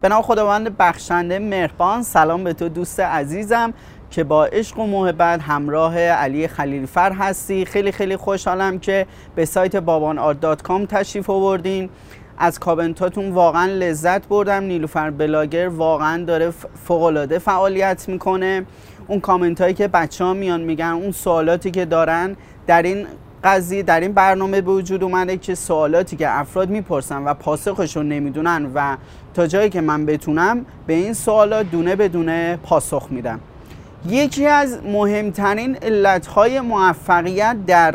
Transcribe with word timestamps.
به 0.00 0.08
نام 0.08 0.22
خداوند 0.22 0.76
بخشنده 0.76 1.38
مهربان 1.38 2.02
سلام 2.02 2.44
به 2.44 2.52
تو 2.52 2.68
دوست 2.68 3.00
عزیزم 3.00 3.74
که 4.10 4.24
با 4.24 4.44
عشق 4.44 4.78
و 4.78 4.86
محبت 4.86 5.42
همراه 5.42 5.98
علی 5.98 6.48
خلیلفر 6.48 7.12
هستی. 7.12 7.64
خیلی 7.64 7.92
خیلی 7.92 8.16
خوشحالم 8.16 8.78
که 8.78 9.06
به 9.34 9.44
سایت 9.44 9.76
بابانارت.com 9.76 10.86
تشریف 10.88 11.30
آوردین. 11.30 11.90
از 12.38 12.58
کامنتاتون 12.58 13.30
واقعا 13.30 13.66
لذت 13.66 14.28
بردم. 14.28 14.62
نیلوفر 14.62 15.10
بلاگر 15.10 15.68
واقعا 15.68 16.24
داره 16.24 16.50
فوقالعاده 16.84 17.38
فعالیت 17.38 18.08
می‌کنه. 18.08 18.66
اون 19.08 19.20
کامنت 19.20 19.60
هایی 19.60 19.74
که 19.74 19.88
بچه 19.88 20.24
ها 20.24 20.34
میان 20.34 20.60
میگن 20.60 20.86
اون 20.86 21.12
سوالاتی 21.12 21.70
که 21.70 21.84
دارن 21.84 22.36
در 22.66 22.82
این 22.82 23.06
قضیه 23.44 23.82
در 23.82 24.00
این 24.00 24.12
برنامه 24.12 24.60
به 24.60 24.70
وجود 24.70 25.02
اومده 25.02 25.36
که 25.36 25.54
سوالاتی 25.54 26.16
که 26.16 26.38
افراد 26.38 26.70
می‌پرسن 26.70 27.24
و 27.24 27.34
پاسخشون 27.34 28.08
نمی‌دونن 28.08 28.70
و 28.74 28.96
تا 29.34 29.46
جایی 29.46 29.70
که 29.70 29.80
من 29.80 30.06
بتونم 30.06 30.66
به 30.86 30.94
این 30.94 31.12
سوالات 31.12 31.70
دونه 31.70 31.96
به 31.96 32.08
دونه 32.08 32.58
پاسخ 32.62 33.06
میدم 33.10 33.40
یکی 34.08 34.46
از 34.46 34.78
مهمترین 34.84 35.76
علتهای 35.76 36.60
موفقیت 36.60 37.56
در 37.66 37.94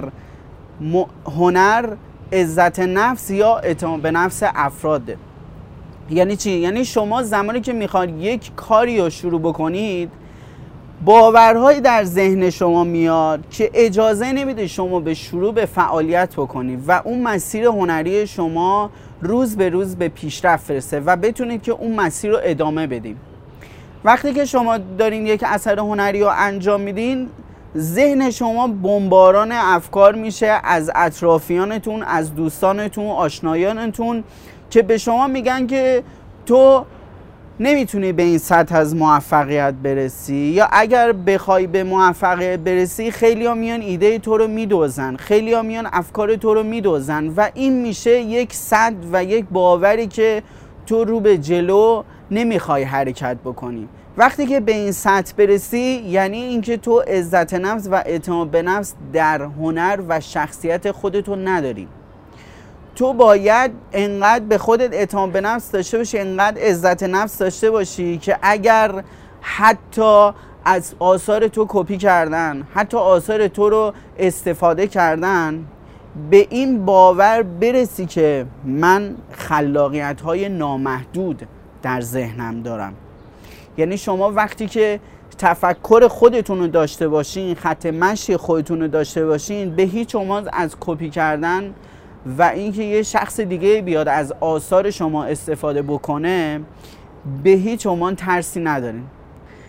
هنر 1.38 1.90
عزت 2.34 2.80
نفس 2.80 3.30
یا 3.30 3.58
اعتماد 3.58 4.00
به 4.00 4.12
نفس 4.12 4.44
افراده 4.46 5.18
یعنی 6.10 6.36
چی؟ 6.36 6.52
یعنی 6.52 6.86
شما 6.86 7.24
زمانی 7.24 7.62
که 7.62 7.74
می‌خواد 7.74 8.10
یک 8.10 8.52
کاری 8.56 9.00
رو 9.02 9.10
شروع 9.10 9.42
بکنید 9.42 10.12
باورهایی 11.06 11.82
در 11.82 12.04
ذهن 12.04 12.50
شما 12.50 12.84
میاد 12.84 13.50
که 13.50 13.72
اجازه 13.74 14.32
نمیده 14.32 14.68
شما 14.68 15.00
به 15.00 15.14
شروع 15.14 15.54
به 15.54 15.66
فعالیت 15.66 16.36
بکنید 16.36 16.84
و 16.88 17.02
اون 17.06 17.22
مسیر 17.22 17.66
هنری 17.66 18.28
شما 18.28 18.90
روز 19.22 19.58
به 19.58 19.70
روز 19.70 19.96
به 19.96 20.08
پیشرفت 20.10 20.66
فرسته 20.66 21.00
و 21.00 21.16
بتونید 21.16 21.62
که 21.62 21.72
اون 21.72 21.96
مسیر 21.96 22.32
رو 22.32 22.40
ادامه 22.44 22.88
بدیم 22.88 23.18
وقتی 24.04 24.34
که 24.34 24.46
شما 24.46 24.78
دارین 24.78 25.28
یک 25.28 25.44
اثر 25.44 25.80
هنری 25.80 26.22
رو 26.22 26.32
انجام 26.38 26.82
میدین 26.82 27.30
ذهن 27.78 28.32
شما 28.32 28.68
بمباران 28.68 29.52
افکار 29.52 30.16
میشه 30.16 30.60
از 30.64 30.92
اطرافیانتون 30.96 32.04
از 32.04 32.36
دوستانتون 32.36 33.08
آشنایانتون 33.08 34.24
که 34.70 34.82
به 34.82 34.98
شما 34.98 35.28
میگن 35.28 35.68
که 35.68 36.04
تو 36.46 36.86
نمی‌تونی 37.64 38.12
به 38.12 38.24
این 38.24 38.38
سطح 38.38 38.76
از 38.76 38.96
موفقیت 38.96 39.74
برسی؟ 39.74 40.36
یا 40.36 40.68
اگر 40.72 41.12
بخوای 41.12 41.68
به 41.68 41.84
موفقیت 41.84 42.60
برسی 42.60 43.12
خیلی 43.12 43.46
ها 43.46 43.54
میان 43.54 43.82
ایده 43.82 44.20
تو 44.20 44.38
رو 44.38 44.48
میدوزن 44.48 45.16
خیلی 45.16 45.54
ها 45.54 45.62
میان 45.62 45.88
افکار 45.92 46.36
تو 46.36 46.54
رو 46.54 46.64
میدوزن 46.64 47.28
و 47.28 47.50
این 47.54 47.82
میشه 47.82 48.20
یک 48.20 48.54
صد 48.54 48.94
و 49.14 49.24
یک 49.24 49.46
باوری 49.52 50.08
که 50.08 50.44
تو 50.86 51.04
رو 51.04 51.20
به 51.20 51.38
جلو 51.38 52.04
نمی‌خوای 52.32 52.84
حرکت 52.84 53.38
بکنی. 53.46 53.88
وقتی 54.18 54.46
که 54.46 54.60
به 54.60 54.72
این 54.72 54.92
سطح 54.92 55.34
برسی 55.38 56.04
یعنی 56.08 56.42
اینکه 56.42 56.78
تو 56.78 57.00
عزت 57.00 57.54
نفس 57.54 57.88
و 57.92 57.96
اعتماد 57.96 58.48
به 58.48 58.62
نفس 58.62 58.94
در 59.14 59.42
هنر 59.42 60.00
و 60.08 60.20
شخصیت 60.20 60.92
خودتو 60.92 61.36
نداری. 61.36 61.88
تو 62.96 63.14
باید 63.14 63.72
انقدر 63.94 64.46
به 64.46 64.58
خودت 64.58 64.94
اعتماد 64.94 65.32
به 65.32 65.42
نفس 65.42 65.72
داشته 65.72 65.98
باشی 65.98 66.20
انقدر 66.20 66.62
عزت 66.62 67.04
نفس 67.04 67.38
داشته 67.38 67.72
باشی 67.72 68.18
که 68.18 68.38
اگر 68.42 69.04
حتی 69.42 70.32
از 70.66 70.96
آثار 71.00 71.48
تو 71.48 71.66
کپی 71.70 71.98
کردن 71.98 72.68
حتی 72.74 72.98
آثار 72.98 73.48
تو 73.48 73.70
رو 73.70 73.94
استفاده 74.20 74.88
کردن 74.88 75.66
به 76.30 76.48
این 76.50 76.86
باور 76.86 77.44
برسی 77.44 78.06
که 78.06 78.46
من 78.66 79.16
خلاقیت 79.32 80.22
های 80.22 80.50
نامحدود 80.50 81.48
در 81.82 82.02
ذهنم 82.02 82.62
دارم. 82.62 82.94
یعنی 83.78 83.98
شما 83.98 84.32
وقتی 84.32 84.68
که 84.68 85.00
تفکر 85.38 86.08
خودتون 86.08 86.60
رو 86.60 86.68
داشته 86.68 87.08
باشین 87.08 87.56
خط 87.56 87.86
مشی 87.86 88.38
خودتون 88.38 88.82
رو 88.82 88.88
داشته 88.88 89.26
باشین 89.26 89.76
به 89.76 89.84
هیچ 89.84 90.16
عنوان 90.16 90.50
از 90.54 90.76
کپی 90.80 91.10
کردن 91.10 91.74
و 92.26 92.42
اینکه 92.44 92.84
یه 92.84 93.04
شخص 93.04 93.40
دیگه 93.40 93.82
بیاد 93.82 94.08
از 94.08 94.34
آثار 94.40 94.92
شما 94.92 95.24
استفاده 95.24 95.82
بکنه 95.82 96.62
به 97.44 97.50
هیچ 97.50 97.88
عنوان 97.88 98.16
ترسی 98.16 98.60
ندارین. 98.60 99.04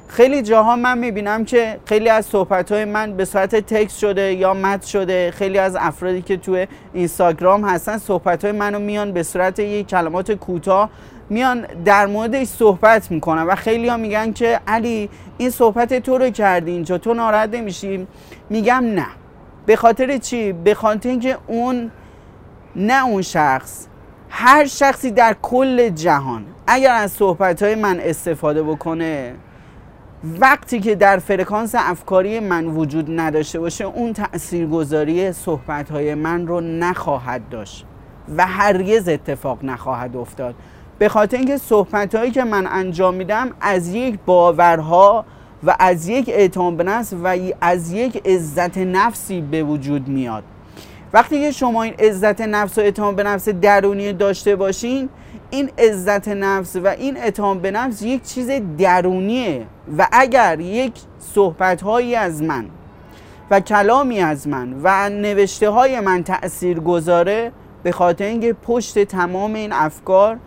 خیلی 0.09 0.43
جاها 0.43 0.77
من 0.77 0.99
می‌بینم 0.99 1.45
که 1.45 1.79
خیلی 1.85 2.09
از 2.09 2.27
صحبت 2.27 2.73
های 2.73 2.85
من 2.85 3.17
به 3.17 3.25
صورت 3.25 3.57
تکست 3.57 3.99
شده 3.99 4.33
یا 4.33 4.55
مد 4.55 4.83
شده 4.83 5.31
خیلی 5.31 5.59
از 5.59 5.77
افرادی 5.77 6.23
که 6.23 6.37
توی 6.37 6.67
اینستاگرام 6.95 7.65
هستن 7.65 7.99
صحبت 7.99 8.45
های 8.45 8.53
منو 8.53 8.79
میان 8.79 9.13
به 9.13 9.23
صورت 9.23 9.59
یک 9.59 9.87
کلمات 9.87 10.33
کوتاه 10.33 10.91
میان 11.31 11.67
در 11.85 12.07
موردش 12.07 12.47
صحبت 12.47 13.11
می‌کنن 13.11 13.43
و 13.43 13.55
خیلی 13.55 13.89
ها 13.89 13.97
میگن 13.97 14.33
که 14.33 14.61
علی 14.67 15.11
این 15.39 15.51
صحبت 15.51 15.95
تو 15.95 16.19
رو 16.19 16.31
کردی 16.31 16.71
اینجا 16.71 16.99
تو 16.99 17.15
ناراحت 17.15 17.55
نمیشی؟ 17.55 18.07
میگم 18.51 18.85
نه. 18.95 19.07
به 19.67 19.77
خاطر 19.77 20.19
چی؟ 20.19 20.53
به 20.53 20.75
خاطر 20.75 21.09
اینکه 21.09 21.39
اون 21.47 21.91
نه 22.77 23.07
اون 23.07 23.23
شخص 23.23 23.87
هر 24.29 24.67
شخصی 24.67 25.11
در 25.11 25.37
کل 25.43 25.89
جهان. 25.89 26.45
اگر 26.67 26.95
از 26.95 27.13
صحبت 27.13 27.63
های 27.63 27.75
من 27.75 28.01
استفاده 28.01 28.63
بکنه 28.63 29.35
وقتی 30.41 30.81
که 30.81 30.95
در 30.95 31.19
فرکانس 31.19 31.75
افکاری 31.79 32.41
من 32.41 32.67
وجود 32.67 33.21
نداشته 33.21 33.61
باشه 33.61 33.85
اون 33.85 34.13
تاثیرگذاری 34.13 35.33
صحبت 35.33 35.91
های 35.91 36.15
من 36.15 36.47
رو 36.47 36.61
نخواهد 36.61 37.49
داشت 37.49 37.87
و 38.37 38.47
هرگز 38.47 39.09
اتفاق 39.09 39.65
نخواهد 39.65 40.17
افتاد. 40.17 40.55
به 40.99 41.09
خاطر 41.09 41.37
اینکه 41.37 41.57
صحبت 41.57 42.15
هایی 42.15 42.31
که 42.31 42.45
من 42.45 42.67
انجام 42.67 43.15
میدم 43.15 43.51
از 43.61 43.95
یک 43.95 44.19
باورها 44.27 45.25
و 45.63 45.77
از 45.79 46.09
یک 46.09 46.29
اعتماد 46.29 46.77
به 46.77 46.85
نفس 46.85 47.13
و 47.25 47.37
از 47.61 47.93
یک 47.93 48.27
عزت 48.27 48.79
نفسی 48.79 49.41
به 49.41 49.63
وجود 49.63 50.09
میاد. 50.09 50.45
وقتی 51.13 51.41
که 51.41 51.51
شما 51.51 51.83
این 51.83 51.95
عزت 51.95 52.41
نفس 52.41 52.79
و 52.79 52.81
اعتماد 52.81 53.17
به 53.17 53.23
نفس 53.23 53.49
درونی 53.49 54.13
داشته 54.13 54.57
باشین 54.57 55.09
این 55.51 55.71
عزت 55.79 56.29
نفس 56.29 56.77
و 56.77 56.87
این 56.87 57.17
اعتماد 57.17 57.61
به 57.61 57.71
نفس 57.71 58.03
یک 58.03 58.23
چیز 58.23 58.51
درونیه. 58.79 59.67
و 59.99 60.09
اگر 60.13 60.61
یک 60.61 60.93
صحبت 61.19 61.83
هایی 61.83 62.15
از 62.15 62.43
من 62.43 62.67
و 63.51 63.61
کلامی 63.61 64.21
از 64.21 64.49
من 64.49 64.81
و 64.83 65.09
نوشته 65.09 65.71
های 65.71 66.01
من 66.01 66.25
تأثیر 66.25 66.81
گذاره 66.81 67.53
به 67.83 67.93
خاطر 67.93 68.25
اینکه 68.25 68.53
پشت 68.53 69.05
تمام 69.05 69.55
این 69.55 69.73
افکار 69.73 70.39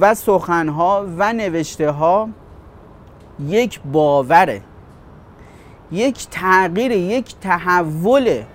و 0.00 0.14
سخنها 0.14 1.06
و 1.18 1.32
نوشته 1.32 1.90
ها 1.90 2.28
یک 3.48 3.80
باوره 3.92 4.60
یک 5.92 6.26
تغییر 6.30 6.92
یک 6.92 7.34
تحوله 7.40 8.46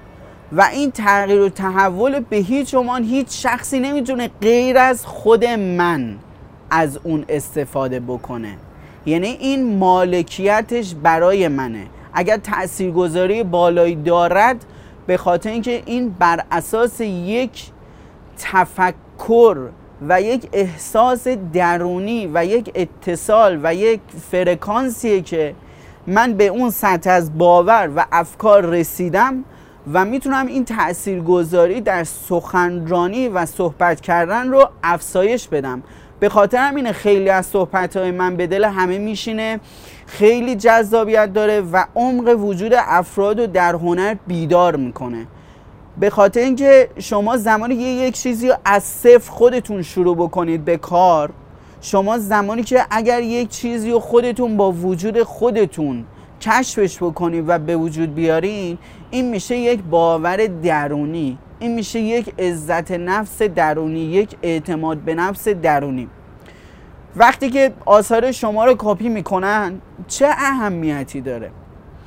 و 0.51 0.61
این 0.61 0.91
تغییر 0.91 1.41
و 1.41 1.49
تحول 1.49 2.19
به 2.19 2.37
هیچ 2.37 2.75
عنوان 2.75 3.03
هیچ 3.03 3.43
شخصی 3.43 3.79
نمی‌تونه 3.79 4.29
غیر 4.41 4.77
از 4.77 5.05
خود 5.05 5.45
من 5.45 6.15
از 6.69 6.99
اون 7.03 7.25
استفاده 7.29 7.99
بکنه. 7.99 8.57
یعنی 9.05 9.27
این 9.27 9.77
مالکیتش 9.77 10.95
برای 11.03 11.47
منه. 11.47 11.87
اگر 12.13 12.37
تاثیرگذاری 12.37 13.43
بالایی 13.43 13.95
دارد 13.95 14.65
به 15.07 15.17
خاطر 15.17 15.49
اینکه 15.49 15.83
این 15.85 16.09
بر 16.19 16.43
اساس 16.51 17.01
یک 17.01 17.71
تفکر 18.37 19.57
و 20.07 20.21
یک 20.21 20.49
احساس 20.53 21.27
درونی 21.53 22.29
و 22.33 22.45
یک 22.45 22.71
اتصال 22.75 23.59
و 23.63 23.75
یک 23.75 23.99
فرکانسیه 24.31 25.21
که 25.21 25.55
من 26.07 26.33
به 26.33 26.47
اون 26.47 26.69
سطح 26.69 27.09
از 27.09 27.37
باور 27.37 27.89
و 27.95 28.05
افکار 28.11 28.65
رسیدم 28.65 29.43
و 29.93 30.05
می‌تونم 30.05 30.47
این 30.47 30.65
تاثیرگذاری 30.65 31.81
در 31.81 32.03
سخنرانی 32.03 33.27
و 33.27 33.45
صحبت 33.45 34.01
کردن 34.01 34.49
رو 34.49 34.69
افزایش 34.83 35.47
بدم. 35.47 35.83
به 36.19 36.29
خاطر 36.29 36.57
همین 36.57 36.91
خیلی 36.91 37.29
از 37.29 37.45
صحبت 37.45 37.97
های 37.97 38.11
من 38.11 38.35
به 38.35 38.47
دل 38.47 38.63
همه 38.63 38.97
میشینه 38.97 39.59
خیلی 40.05 40.55
جذابیت 40.55 41.33
داره 41.33 41.61
و 41.61 41.85
عمق 41.95 42.39
وجود 42.39 42.73
افراد 42.77 43.39
رو 43.39 43.47
در 43.47 43.75
هنر 43.75 44.15
بیدار 44.27 44.75
می‌کنه. 44.75 45.27
به 45.99 46.09
خاطر 46.09 46.39
اینکه 46.39 46.89
شما 46.97 47.37
زمانی 47.37 47.75
یه 47.75 48.07
یک 48.07 48.13
چیزی 48.13 48.49
رو 48.49 48.55
از 48.65 48.83
صفر 48.83 49.31
خودتون 49.31 49.81
شروع 49.81 50.15
بکنید 50.15 50.65
به 50.65 50.77
کار 50.77 51.29
شما 51.81 52.17
زمانی 52.17 52.63
که 52.63 52.85
اگر 52.91 53.21
یک 53.21 53.49
چیزی 53.49 53.91
رو 53.91 53.99
خودتون 53.99 54.57
با 54.57 54.71
وجود 54.71 55.23
خودتون 55.23 56.05
کشفش 56.41 56.97
بکنید 56.97 57.45
و 57.47 57.59
به 57.59 57.75
وجود 57.75 58.15
بیارین 58.15 58.77
این 59.11 59.29
میشه 59.29 59.57
یک 59.57 59.83
باور 59.83 60.47
درونی. 60.47 61.37
این 61.59 61.75
میشه 61.75 61.99
یک 61.99 62.39
عزت 62.39 62.91
نفس 62.91 63.41
درونی 63.41 63.99
یک 63.99 64.35
اعتماد 64.41 64.97
به 64.97 65.15
نفس 65.15 65.47
درونی. 65.47 66.07
وقتی 67.15 67.49
که 67.49 67.71
آثار 67.85 68.31
شما 68.31 68.65
رو 68.65 68.75
کپی 68.77 69.09
می‌کنن 69.09 69.81
چه 70.07 70.27
اهمیتی 70.27 71.21
داره؟ 71.21 71.51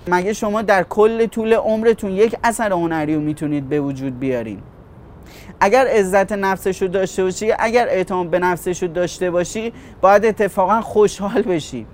مگه 0.08 0.32
شما 0.32 0.62
در 0.62 0.82
کل 0.82 1.26
طول 1.26 1.52
عمرتون 1.52 2.11
یک 2.11 2.37
اثر 2.44 2.73
هنری 2.73 3.14
رو 3.14 3.20
می‌تونید 3.20 3.69
به 3.69 3.81
وجود 3.81 4.19
بیارین؟ 4.19 4.58
اگر 5.61 5.87
عزت 5.87 6.32
نفسش 6.32 6.82
رو 6.82 6.88
داشته 6.88 7.25
باشی 7.25 7.52
اگر 7.58 7.88
اعتماد 7.88 8.26
به 8.26 8.38
نفسش 8.38 8.82
رو 8.82 8.88
داشته 8.88 9.31
باشی 9.31 9.73
باید 10.00 10.25
اتفاقا 10.25 10.81
خوشحال 10.81 11.43
بشی. 11.43 11.87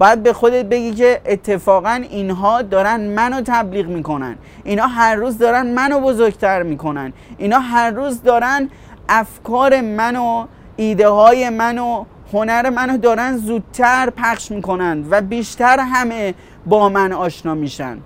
باید 0.00 0.22
به 0.22 0.32
خودت 0.32 0.64
بگی 0.64 0.94
که 0.94 1.20
اتفاقا 1.26 2.02
اینها 2.10 2.62
دارن 2.62 3.00
منو 3.00 3.40
تبلیغ 3.40 3.86
می‌کنن. 3.86 4.36
اینا 4.64 4.86
هر 4.86 5.14
روز 5.14 5.38
دارن 5.38 5.66
منو 5.66 6.00
بزرگتر 6.00 6.62
می‌کنن. 6.62 7.12
اینا 7.38 7.58
هر 7.58 7.90
روز 7.90 8.22
دارن 8.22 8.70
افکار 9.08 9.80
منو 9.80 10.46
ایده 10.76 11.08
های 11.08 11.50
منو 11.50 12.04
هنر 12.32 12.70
منو 12.70 12.96
دارن 12.96 13.36
زودتر 13.36 14.10
پخش 14.10 14.50
می‌کنن 14.50 15.04
و 15.10 15.20
بیشتر 15.20 15.80
همه 15.80 16.34
با 16.66 16.88
من 16.88 17.12
آشنا 17.12 17.54
میشن. 17.54 17.98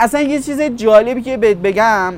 اصلا 0.00 0.20
یه 0.20 0.40
چیز 0.40 0.60
جالبی 0.60 1.22
که 1.22 1.36
بهت 1.36 1.56
بگم 1.56 2.14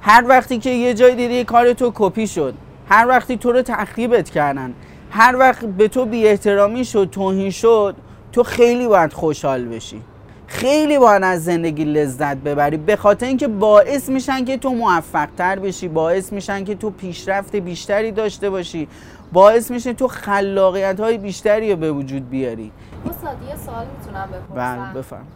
هر 0.00 0.24
وقتی 0.28 0.58
که 0.58 0.70
یه 0.70 0.94
جای 0.94 1.14
دیدی 1.14 1.44
کار 1.44 1.72
تو 1.72 1.92
کپی 1.94 2.26
شد 2.26 2.54
هر 2.88 3.06
وقتی 3.08 3.36
تو 3.36 3.52
رو 3.52 3.62
تخریبت 3.62 4.30
کردن 4.30 4.74
هر 5.18 5.36
وقت 5.36 5.64
به 5.64 5.88
تو 5.88 6.04
بی 6.04 6.28
احترامی 6.28 6.84
شد 6.84 7.08
توهین 7.12 7.50
شد 7.50 7.96
تو 8.32 8.42
خیلی 8.42 8.88
باید 8.88 9.12
خوشحال 9.12 9.64
بشی. 9.64 10.02
خیلی 10.46 10.98
باید 10.98 11.22
از 11.22 11.44
زندگی 11.44 11.84
لذت 11.84 12.36
ببری 12.36 12.76
به 12.76 12.96
خاطر 12.96 13.26
اینکه 13.26 13.48
باعث 13.48 14.08
میشن 14.08 14.44
که 14.44 14.56
تو 14.56 14.70
موفق 14.70 15.28
تر 15.36 15.58
بشی 15.58 15.88
باعث 15.88 16.32
میشن 16.32 16.64
که 16.64 16.74
تو 16.74 16.90
پیشرفت 16.90 17.56
بیشتری 17.56 18.12
داشته 18.12 18.50
باشی 18.50 18.88
باعث 19.32 19.70
میشه 19.70 19.92
تو 19.92 20.08
خلاقیت 20.08 21.00
های 21.00 21.18
بیشتری 21.18 21.70
رو 21.70 21.76
به 21.76 21.92
وجود 21.92 22.30
بیاری. 22.30 22.72
استاد 23.10 23.36
یه 23.48 23.56
سوال 23.56 23.86
می‌تونم 23.98 24.28
بله 24.54 24.98
بفرم. 24.98 25.26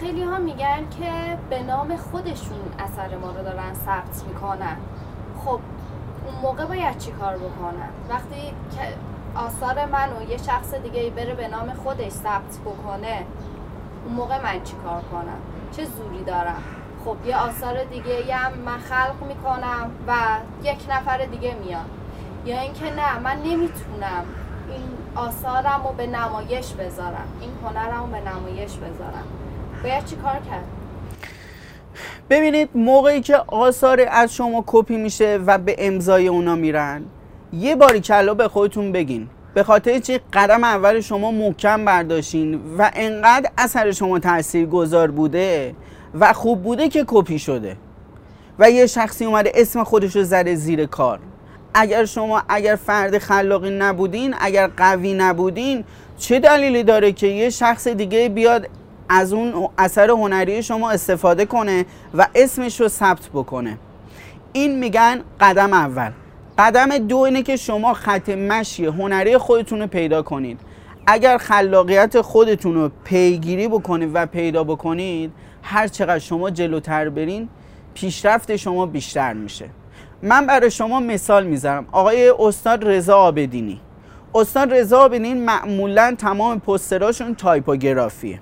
خیلی 0.00 0.22
ها 0.22 0.38
میگن 0.38 0.78
که 1.00 1.38
به 1.50 1.62
نام 1.62 1.96
خودشون 1.96 2.60
اثر 2.78 3.16
ما 3.16 3.30
رو 3.30 3.44
دارن 3.44 3.74
ثبت 3.86 4.28
می‌کنن. 4.28 4.76
خب 5.44 5.60
موقع 6.42 6.64
باید 6.64 6.98
چی 6.98 7.12
کار 7.12 7.36
بکنن؟ 7.36 7.88
وقتی 8.08 8.54
که 8.76 8.94
آثار 9.34 9.86
منو 9.86 10.30
یه 10.30 10.36
شخص 10.36 10.74
دیگه 10.74 11.10
بره 11.10 11.34
به 11.34 11.48
نام 11.48 11.72
خودش 11.72 12.12
ثبت 12.12 12.58
بکنه 12.64 13.26
اون 14.04 14.14
موقع 14.14 14.42
من 14.42 14.64
چی 14.64 14.74
کار 14.84 15.02
کنم؟ 15.02 15.38
چه 15.76 15.84
زوری 15.84 16.24
دارم؟ 16.24 16.62
خب 17.04 17.16
یه 17.26 17.36
آثار 17.36 17.84
دیگه 17.84 18.34
هم 18.34 18.52
من 18.52 18.78
خلق 18.78 19.22
می‌کنم 19.28 19.90
و 20.06 20.14
یک 20.62 20.86
نفر 20.90 21.18
دیگه 21.18 21.54
میاد. 21.64 21.90
یا 22.44 22.60
اینکه 22.60 22.84
نه 22.84 23.18
من 23.18 23.36
نمی‌تونم 23.36 24.24
این 24.70 24.88
آثارم 25.14 25.80
رو 25.84 25.92
به 25.92 26.06
نمایش 26.06 26.72
بذارم. 26.72 27.28
این 27.40 27.50
هنرم 27.64 28.00
رو 28.00 28.06
به 28.06 28.20
نمایش 28.30 28.76
بذارم. 28.76 29.24
باید 29.82 30.04
چی 30.04 30.16
کار 30.16 30.34
کرد؟ 30.34 30.64
ببینید 32.30 32.68
موقعی 32.74 33.20
که 33.20 33.36
آثار 33.36 34.06
از 34.10 34.34
شما 34.34 34.64
کپی 34.66 34.96
میشه 34.96 35.38
و 35.46 35.58
به 35.58 35.76
امضای 35.78 36.28
اونا 36.28 36.54
میرن 36.54 37.02
یه 37.52 37.76
باری 37.76 38.00
کلا 38.00 38.34
به 38.34 38.48
خودتون 38.48 38.92
بگین. 38.92 39.28
به 39.54 39.62
خاطر 39.62 39.98
چی؟ 39.98 40.20
قدم 40.32 40.64
اول 40.64 41.00
شما 41.00 41.30
محکم 41.30 41.84
برداشتین 41.84 42.60
و 42.78 42.90
انقدر 42.94 43.50
اثر 43.58 43.92
شما 43.92 44.18
تأثیر 44.18 44.66
گذار 44.66 45.10
بوده 45.10 45.74
و 46.20 46.32
خوب 46.32 46.62
بوده 46.62 46.88
که 46.88 47.04
کپی 47.06 47.38
شده. 47.38 47.76
و 48.58 48.70
یه 48.70 48.86
شخصی 48.86 49.24
اومده 49.24 49.52
اسم 49.54 49.84
خودش 49.84 50.16
رو 50.16 50.22
زده 50.22 50.54
زیر 50.54 50.86
کار. 50.86 51.20
اگر 51.74 52.04
شما 52.04 52.42
اگر 52.48 52.76
فرد 52.76 53.18
خلاقی 53.18 53.70
نبودین 53.70 54.34
اگر 54.40 54.66
قوی 54.66 55.14
نبودین 55.14 55.84
چه 56.18 56.40
دلیلی 56.40 56.82
داره 56.82 57.12
که 57.12 57.26
یه 57.26 57.50
شخص 57.50 57.88
دیگه 57.88 58.28
بیاد 58.28 58.68
از 59.14 59.32
اون 59.32 59.68
اثر 59.78 60.10
هنری 60.10 60.62
شما 60.62 60.90
استفاده 60.90 61.46
کنه 61.46 61.86
و 62.14 62.26
اسمش 62.34 62.80
رو 62.80 62.88
ثبت 62.88 63.28
بکنه. 63.34 63.78
این 64.52 64.78
میگن 64.78 65.20
قدم 65.40 65.72
اول. 65.72 66.10
قدم 66.58 66.98
دو 66.98 67.16
اینه 67.16 67.42
که 67.42 67.56
شما 67.56 67.94
خط 67.94 68.28
مشی 68.28 68.86
هنری 68.86 69.38
خودتون 69.38 69.80
رو 69.80 69.86
پیدا 69.86 70.22
کنید. 70.22 70.60
اگر 71.06 71.38
خلاقیت 71.38 72.20
خودتون 72.20 72.74
رو 72.74 72.90
پیگیری 73.04 73.68
بکنید 73.68 74.10
و 74.14 74.26
پیدا 74.26 74.64
بکنید 74.64 75.32
هر 75.62 75.88
چقدر 75.88 76.18
شما 76.18 76.50
جلوتر 76.50 77.08
برین 77.08 77.48
پیشرفت 77.94 78.56
شما 78.56 78.86
بیشتر 78.86 79.32
میشه. 79.32 79.66
من 80.22 80.46
برای 80.46 80.70
شما 80.70 81.00
مثال 81.00 81.46
می‌ذارم. 81.46 81.86
آقای 81.92 82.32
استاد 82.38 82.88
رضا 82.88 83.16
عابدینی. 83.18 83.80
استاد 84.34 84.74
رضا 84.74 85.00
عابدینی 85.00 85.34
معمولا 85.34 86.14
تمام 86.18 86.60
پستراشون 86.60 87.34
تایپوگرافیه. 87.34 88.40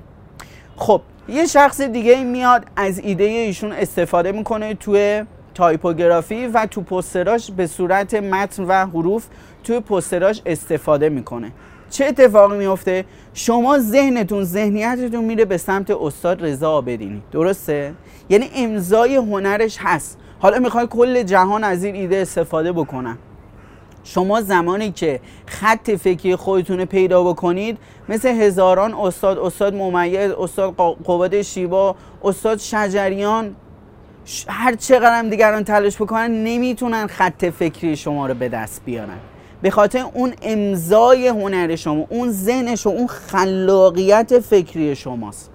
خب 0.80 1.00
یه 1.28 1.46
شخص 1.46 1.80
دیگه 1.80 2.24
میاد 2.24 2.66
از 2.76 2.98
ایده 2.98 3.24
ایشون 3.24 3.72
استفاده 3.72 4.32
می‌کنه 4.32 4.74
توی 4.74 5.24
تایپوگرافی 5.54 6.46
و 6.46 6.66
تو 6.66 6.80
پستراش 6.80 7.50
به 7.50 7.66
صورت 7.66 8.14
متن 8.14 8.64
و 8.64 8.72
حروف 8.72 9.26
توی 9.64 9.80
پستراش 9.80 10.42
استفاده 10.46 11.08
می‌کنه. 11.08 11.52
چه 11.90 12.04
اتفاقی 12.04 12.58
میفته 12.58 13.04
شما 13.34 13.78
ذهنتون 13.78 14.44
ذهنیتتون 14.44 15.24
میره 15.24 15.44
به 15.44 15.56
سمت 15.56 15.90
استاد 15.90 16.44
رضا 16.44 16.70
آبدینی. 16.70 17.22
درسته؟ 17.32 17.92
یعنی 18.28 18.50
امضای 18.56 19.16
هنرش 19.16 19.76
هست. 19.80 20.18
حالا 20.38 20.58
می‌خوای 20.58 20.86
کل 20.86 21.22
جهان 21.22 21.64
از 21.64 21.84
این 21.84 21.94
ایده 21.94 22.16
استفاده 22.16 22.72
بکنن. 22.72 23.18
شما 24.04 24.40
زمانی 24.40 24.92
که 24.92 25.20
خط 25.46 25.90
فکری 25.90 26.36
خودتون 26.36 26.84
پیدا 26.84 27.24
بکنید 27.24 27.78
مثل 28.08 28.28
هزاران 28.28 28.94
استاد 28.94 29.38
استاد 29.38 29.74
ممیز 29.74 30.30
استاد 30.30 30.74
قواد 31.04 31.42
شیبا 31.42 31.96
استاد 32.24 32.58
شجریان 32.58 33.56
هر 34.48 34.74
چقدر 34.74 35.18
هم 35.18 35.30
دیگران 35.30 35.64
تلاش 35.64 35.96
بکنن 35.96 36.44
نمی‌تونن 36.44 37.06
خط 37.06 37.44
فکری 37.44 37.96
شما 37.96 38.26
رو 38.26 38.34
به 38.34 38.48
دست 38.48 38.82
بیارن. 38.84 39.18
به 39.62 39.70
خاطر 39.70 40.04
اون 40.14 40.32
امضای 40.42 41.28
هنر 41.28 41.76
شما 41.76 42.06
اون 42.08 42.30
ذهن 42.30 42.76
شما 42.76 42.92
اون 42.92 43.06
خلاقیت 43.06 44.38
فکری 44.38 44.96
شماست. 44.96 45.50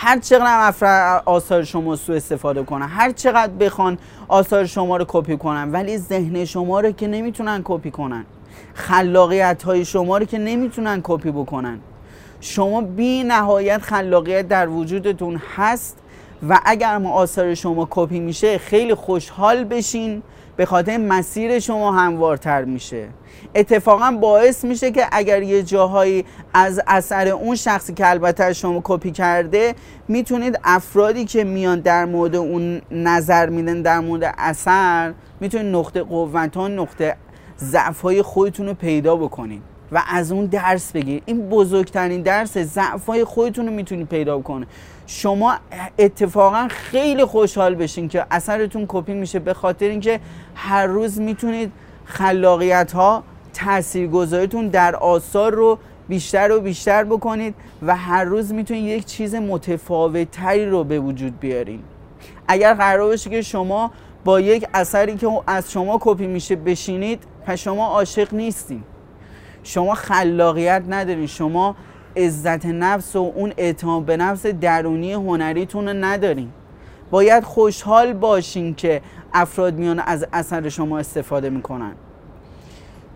هر 0.00 0.18
چقدر 0.18 0.68
افراد 0.68 1.22
آثار 1.26 1.64
شما 1.64 1.96
سو 1.96 2.12
استفاده 2.12 2.62
کنن 2.62 2.86
هر 2.86 3.12
چقدر 3.12 3.52
بخوان 3.52 3.98
آثار 4.28 4.66
شما 4.66 4.96
رو 4.96 5.04
کپی 5.08 5.36
کنن 5.36 5.72
ولی 5.72 5.98
ذهن 5.98 6.44
شما 6.44 6.80
رو 6.80 6.90
که 6.90 7.06
نمی‌تونن 7.06 7.60
کپی 7.64 7.90
کنن. 7.90 8.24
خلاقیت 8.74 9.62
های 9.62 9.84
شما 9.84 10.18
رو 10.18 10.24
که 10.24 10.38
نمی‌تونن 10.38 11.00
کپی 11.04 11.30
بکنن. 11.30 11.78
شما 12.40 12.80
بی 12.80 13.24
نهایت 13.24 13.78
خلاقیت 13.78 14.48
در 14.48 14.68
وجودتون 14.68 15.40
هست 15.56 15.96
و 16.48 16.60
اگر 16.64 16.98
ما 16.98 17.10
آثار 17.10 17.54
شما 17.54 17.88
کپی 17.90 18.20
میشه 18.20 18.58
خیلی 18.58 18.94
خوشحال 18.94 19.64
بشین. 19.64 20.22
به 20.56 20.66
خاطر 20.66 20.96
مسیر 20.96 21.58
شما 21.58 21.92
هموارتر 21.92 22.64
میشه. 22.64 23.08
اتفاقا 23.54 24.10
باعث 24.10 24.64
میشه 24.64 24.90
که 24.90 25.06
اگر 25.12 25.42
یه 25.42 25.62
جاهایی 25.62 26.24
از 26.54 26.80
اثر 26.86 27.28
اون 27.28 27.56
شخصی 27.56 27.94
که 27.94 28.10
البته 28.10 28.52
شما 28.52 28.80
کپی 28.84 29.10
کرده 29.10 29.74
می‌تونید 30.08 30.60
افرادی 30.64 31.24
که 31.24 31.44
میان 31.44 31.80
در 31.80 32.04
مورد 32.04 32.36
اون 32.36 32.82
نظر 32.90 33.48
میدن 33.48 33.82
در 33.82 34.00
مورد 34.00 34.34
اثر 34.38 35.14
می‌تونید 35.40 35.74
نقطه 35.74 36.02
قوت 36.02 36.56
ها 36.56 36.68
نقطه 36.68 37.16
ضعف 37.58 38.00
های 38.00 38.22
خودتون 38.22 38.66
رو 38.66 38.74
پیدا 38.74 39.16
بکنید 39.16 39.62
و 39.92 40.02
از 40.08 40.32
اون 40.32 40.46
درس 40.46 40.92
بگیرید 40.92 41.22
این 41.26 41.48
بزرگترین 41.48 42.22
درس 42.22 42.58
ضعف 42.58 43.06
های 43.06 43.24
خودتون 43.24 43.66
رو 43.66 43.72
می‌تونید 43.72 44.08
پیدا 44.08 44.38
بکنید 44.38 44.68
شما 45.10 45.54
اتفاقا 45.98 46.68
خیلی 46.70 47.24
خوشحال 47.24 47.74
بشین 47.74 48.08
که 48.08 48.26
اثرتون 48.30 48.84
کپی 48.88 49.14
میشه. 49.14 49.38
به 49.38 49.54
خاطر 49.54 49.86
اینکه 49.86 50.20
هر 50.54 50.86
روز 50.86 51.20
می‌تونید 51.20 51.72
خلاقیت 52.04 52.92
ها 52.92 53.22
تاثیرگذاریتون 53.54 54.68
در 54.68 54.96
آثار 54.96 55.54
رو 55.54 55.78
بیشتر 56.08 56.52
و 56.52 56.60
بیشتر 56.60 57.04
بکنید 57.04 57.54
و 57.82 57.96
هر 57.96 58.24
روز 58.24 58.52
می‌تونید 58.52 58.84
یک 58.84 59.04
چیز 59.04 59.34
متفاوت 59.34 60.30
تری 60.30 60.66
رو 60.66 60.84
به 60.84 61.00
وجود 61.00 61.40
بیارین. 61.40 61.82
اگر 62.48 62.74
قرار 62.74 63.08
باشه 63.08 63.30
که 63.30 63.42
شما 63.42 63.90
با 64.24 64.40
یک 64.40 64.66
اثری 64.74 65.16
که 65.16 65.28
از 65.46 65.72
شما 65.72 65.98
کپی 66.00 66.26
میشه 66.26 66.56
بشینید 66.56 67.22
پس 67.46 67.58
شما 67.58 67.86
عاشق 67.86 68.34
نیستین. 68.34 68.82
شما 69.62 69.94
خلاقیت 69.94 70.82
ندارین. 70.88 71.26
شما 71.26 71.76
عزت 72.18 72.66
نفس 72.66 73.16
و 73.16 73.32
اون 73.36 73.52
اعتماد 73.56 74.04
به 74.04 74.16
نفس 74.16 74.46
درونی 74.46 75.12
هنریتون 75.12 75.88
رو 75.88 75.94
ندارین. 75.94 76.48
باید 77.10 77.44
خوشحال 77.44 78.12
باشین 78.12 78.74
که 78.74 79.02
افراد 79.32 79.74
میان 79.74 79.98
از 79.98 80.26
اثر 80.32 80.68
شما 80.68 80.98
استفاده 80.98 81.50
می‌کنن. 81.50 81.92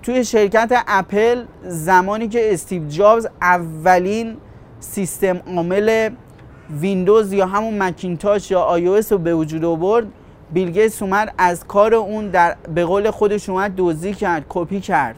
توی 0.02 0.24
شرکت 0.24 0.84
اپل 0.86 1.44
زمانی 1.64 2.28
که 2.28 2.52
استیو 2.52 2.88
جابز 2.88 3.26
اولین 3.42 4.36
سیستم 4.80 5.40
عامل 5.56 6.10
ویندوز 6.80 7.32
یا 7.32 7.46
همون 7.46 7.82
مکینتاش 7.82 8.50
یا 8.50 8.60
آی 8.60 9.02
رو 9.10 9.18
به 9.18 9.34
وجود 9.34 9.64
آورد 9.64 10.06
بیل 10.52 10.70
گیتس 10.70 11.02
از 11.38 11.66
کار 11.66 11.94
اون 11.94 12.28
در 12.28 12.56
به 12.74 12.84
قول 12.84 13.10
خودش 13.10 13.48
اومد 13.48 13.72
دزدی 13.76 14.14
کرد 14.14 14.44
کپی 14.48 14.80
کرد. 14.80 15.16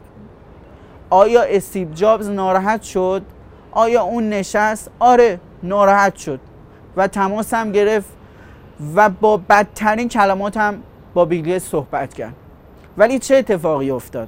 آیا 1.09 1.41
استیو 1.41 1.93
جابز 1.93 2.29
ناراحت 2.29 2.81
شد؟ 2.81 3.21
آیا 3.75 4.03
اون 4.03 4.29
نشست؟ 4.29 4.91
آره 4.99 5.39
ناراحت 5.63 6.15
شد 6.15 6.39
و 6.97 7.07
تماس 7.07 7.53
هم 7.53 7.71
گرفت 7.71 8.09
و 8.95 9.09
با 9.09 9.37
بدترین 9.37 10.09
کلمات 10.09 10.57
هم 10.57 10.83
با 11.13 11.25
بیل 11.25 11.59
صحبت 11.59 12.13
کرد. 12.13 12.33
ولی 12.97 13.19
چه 13.19 13.35
اتفاقی 13.35 13.91
افتاد؟ 13.91 14.27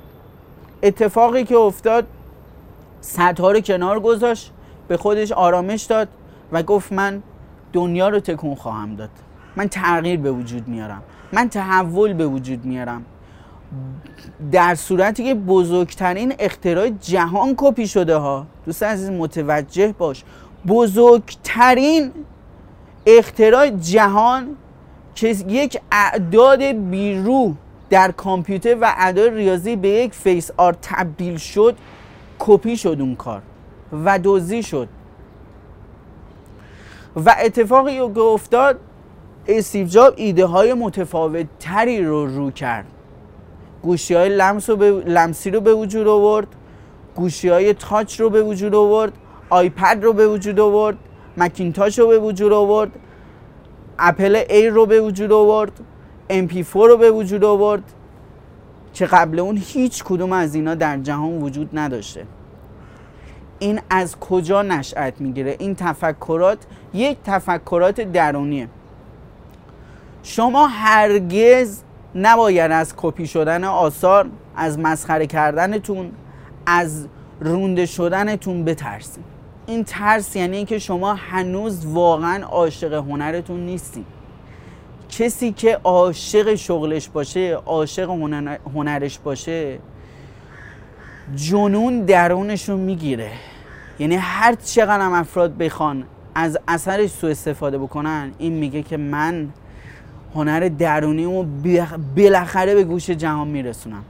اتفاقی 0.83 1.43
که 1.43 1.55
افتاد 1.57 2.07
سطح 3.01 3.43
رو 3.43 3.59
کنار 3.59 3.99
گذاشت 3.99 4.51
به 4.87 4.97
خودش 4.97 5.31
آرامش 5.31 5.83
داد 5.83 6.07
و 6.51 6.63
گفت 6.63 6.91
من 6.91 7.23
دنیا 7.73 8.09
رو 8.09 8.19
تکون 8.19 8.55
خواهم 8.55 8.95
داد. 8.95 9.09
من 9.55 9.67
تغییر 9.67 10.19
به 10.19 10.31
وجود 10.31 10.67
میارم. 10.67 11.03
من 11.31 11.49
تحول 11.49 12.13
به 12.13 12.27
وجود 12.27 12.65
میارم. 12.65 13.05
در 14.51 14.75
صورتی 14.75 15.23
که 15.23 15.35
بزرگترین 15.35 16.33
اختراع 16.39 16.89
جهان 16.89 17.53
کپی 17.57 17.87
شده 17.87 18.15
ها. 18.15 18.45
دوست 18.65 18.83
عزیز 18.83 19.09
متوجه 19.09 19.95
باش. 19.97 20.23
بزرگترین 20.67 22.11
اختراع 23.05 23.69
جهان 23.69 24.55
که 25.15 25.27
یک 25.47 25.79
اعداد 25.91 26.63
بی‌روح 26.63 27.53
در 27.89 28.11
کامپیوتر 28.11 28.75
و 28.81 28.93
اعداد 28.97 29.33
ریاضی 29.33 29.75
به 29.75 29.89
یک 29.89 30.13
face 30.13 30.51
art 30.57 30.77
تبدیل 30.81 31.37
شد 31.37 31.75
کپی 32.39 32.77
شد 32.77 32.97
اون 32.99 33.15
کار 33.15 33.41
و 34.05 34.19
دزدی 34.19 34.63
شد. 34.63 34.87
و 37.25 37.35
اتفاقی 37.39 37.97
که 37.97 38.19
افتاد 38.19 38.79
استیو 39.47 39.87
جابز 39.87 40.13
ایده 40.17 40.45
های 40.45 40.73
متفاوت 40.73 41.45
تری 41.59 42.03
رو 42.03 42.27
رو 42.35 42.51
کرد. 42.51 42.85
گوشی 43.87 44.13
های 44.13 44.29
لمس 44.29 44.69
رو 44.69 44.75
به... 44.75 44.91
لمسی 44.91 45.51
رو 45.51 45.61
به 45.61 45.73
وجود 45.73 46.07
آورد 46.07 46.47
گوشی 47.15 47.49
های 47.49 47.73
تاچ 47.73 48.19
رو 48.19 48.29
به 48.29 48.41
وجود 48.41 48.75
آورد 48.75 49.13
آیپد 49.49 49.99
رو 50.03 50.13
به 50.13 50.27
وجود 50.27 50.59
آورد 50.59 50.97
مکینتاش 51.37 51.99
رو 51.99 52.07
به 52.07 52.19
وجود 52.19 52.53
آورد 52.53 52.91
اپل 53.99 54.43
ای 54.49 54.69
رو 54.69 54.85
به 54.85 55.01
وجود 55.01 55.31
آورد 55.31 55.71
MP4 56.29 56.73
رو 56.73 56.97
به 56.97 57.11
وجود 57.11 57.43
آورد 57.43 57.83
که 58.93 59.05
قبل 59.05 59.39
اون 59.39 59.57
هیچ 59.65 60.03
کدوم 60.03 60.31
از 60.33 60.55
اینا 60.55 60.75
در 60.75 60.97
جهان 60.97 61.41
وجود 61.41 61.69
نداشته. 61.73 62.25
این 63.59 63.79
از 63.89 64.19
کجا 64.19 64.61
نشأت 64.61 65.21
می‌گیره؟ 65.21 65.55
این 65.59 65.75
تفکرات 65.75 66.57
یک 66.93 67.17
تفکرات 67.25 68.01
درونیه. 68.01 68.67
شما 70.23 70.67
هرگز 70.67 71.81
نباید 72.15 72.71
از 72.71 72.93
کپی 72.97 73.27
شدن 73.27 73.63
آثار 73.63 74.29
از 74.55 74.79
مسخره 74.79 75.27
کردنتون 75.27 76.11
از 76.65 77.07
رونده 77.39 77.85
شدنتون 77.85 78.65
بترسید 78.65 79.23
این 79.67 79.83
ترس 79.83 80.35
یعنی 80.35 80.57
اینکه 80.57 80.79
شما 80.79 81.13
هنوز 81.13 81.85
واقعا 81.85 82.45
عاشق 82.45 82.93
هنرتون 82.93 83.59
نیستید 83.59 84.05
کسی 85.09 85.51
که 85.51 85.79
عاشق 85.83 86.55
شغلش 86.55 87.09
باشه 87.09 87.53
عاشق 87.53 88.09
هنرش 88.75 89.19
باشه 89.19 89.79
جنون 91.35 92.01
درونش 92.01 92.69
رو 92.69 92.77
می‌گیره. 92.77 93.31
یعنی 93.99 94.15
هر 94.15 94.55
چقدر 94.55 95.01
هم 95.01 95.13
افراد 95.13 95.57
بخوان 95.57 96.03
از 96.35 96.59
اثرش 96.67 97.09
سو 97.09 97.27
استفاده 97.27 97.77
بکنن 97.77 98.31
این 98.37 98.53
میگه 98.53 98.83
که 98.83 98.97
من 98.97 99.49
هنر 100.35 100.69
درونیمو 100.79 101.45
بالاخره 102.17 102.75
به 102.75 102.83
گوش 102.83 103.09
جهان 103.09 103.47
میرسونم. 103.47 104.03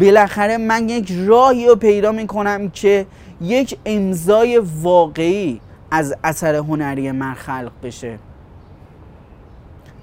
بالاخره 0.00 0.56
من 0.56 0.88
یک 0.88 1.12
راهی 1.26 1.66
رو 1.66 1.76
پیدا 1.76 2.12
می‌کنم 2.12 2.70
که 2.70 3.06
یک 3.40 3.78
امضای 3.86 4.58
واقعی 4.82 5.60
از 5.90 6.14
اثر 6.24 6.54
هنری 6.54 7.12
من 7.12 7.34
خلق 7.34 7.72
بشه. 7.82 8.18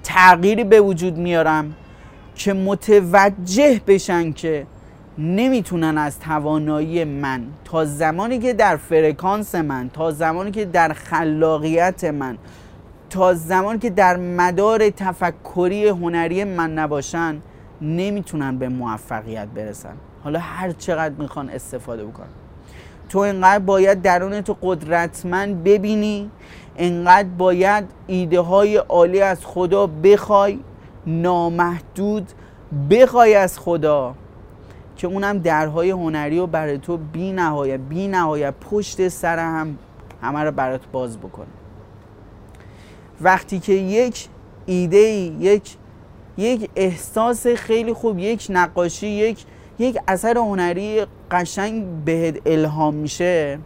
تغییری 0.02 0.64
به 0.64 0.80
وجود 0.80 1.16
میارم 1.16 1.74
که 2.34 2.52
متوجه 2.52 3.80
بشن 3.86 4.32
که 4.32 4.66
نمی‌تونن 5.18 5.98
از 5.98 6.20
توانایی 6.20 7.04
من 7.04 7.42
تا 7.64 7.84
زمانی 7.84 8.38
که 8.38 8.52
در 8.52 8.76
فرکانس 8.76 9.54
من 9.54 9.90
تا 9.90 10.10
زمانی 10.10 10.50
که 10.50 10.64
در 10.64 10.92
خلاقیت 10.92 12.04
من 12.04 12.38
تا 13.12 13.34
زمانی 13.34 13.78
که 13.78 13.90
در 13.90 14.16
مدار 14.16 14.90
تفکری 14.90 15.88
هنری 15.88 16.44
من 16.44 16.74
نباشن 16.74 17.40
نمی‌تونن 17.80 18.58
به 18.58 18.68
موفقیت 18.68 19.48
برسن. 19.48 19.94
حالا 20.24 20.38
هر 20.38 20.72
چقدر 20.72 21.14
می‌خوان 21.14 21.50
استفاده 21.50 22.04
بکنن 22.04 22.26
تو 23.08 23.18
انقدر 23.18 23.58
باید 23.58 24.02
درون 24.02 24.40
تو 24.40 24.56
قدرتمند 24.62 25.64
ببینی 25.64 26.30
انقدر 26.76 27.28
باید 27.28 27.84
ایده 28.06 28.40
های 28.40 28.76
عالی 28.76 29.20
از 29.20 29.46
خدا 29.46 29.86
بخوای 29.86 30.60
نامحدود 31.06 32.28
بخوای 32.90 33.34
از 33.34 33.58
خدا 33.58 34.14
که 34.96 35.06
اونم 35.06 35.38
درهای 35.38 35.90
هنری 35.90 36.38
رو 36.38 36.46
برای 36.46 36.78
تو 36.78 36.96
بی 36.96 37.32
نهایت 37.32 37.80
بی 37.80 38.08
نهایت 38.08 38.54
پشت 38.70 39.08
سر 39.08 39.38
هم 39.38 39.78
همه 40.22 40.44
رو 40.44 40.50
برات 40.50 40.80
باز 40.92 41.18
بکنه. 41.18 41.61
وقتی 43.22 43.58
که 43.58 43.72
یک 43.72 44.28
ایده 44.66 44.98
یک 44.98 45.76
یک 46.36 46.70
احساس 46.76 47.46
خیلی 47.46 47.92
خوب 47.92 48.18
یک 48.18 48.46
نقاشی 48.50 49.06
یک 49.06 49.44
یک 49.78 49.98
اثر 50.08 50.38
هنری 50.38 51.06
قشنگ 51.30 52.04
بهت 52.04 52.40
الهام 52.46 52.94
میشه 52.94 53.58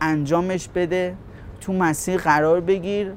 انجامش 0.00 0.68
بده 0.68 1.16
تو 1.60 1.72
مسیر 1.72 2.16
قرار 2.16 2.60
بگیر. 2.60 3.12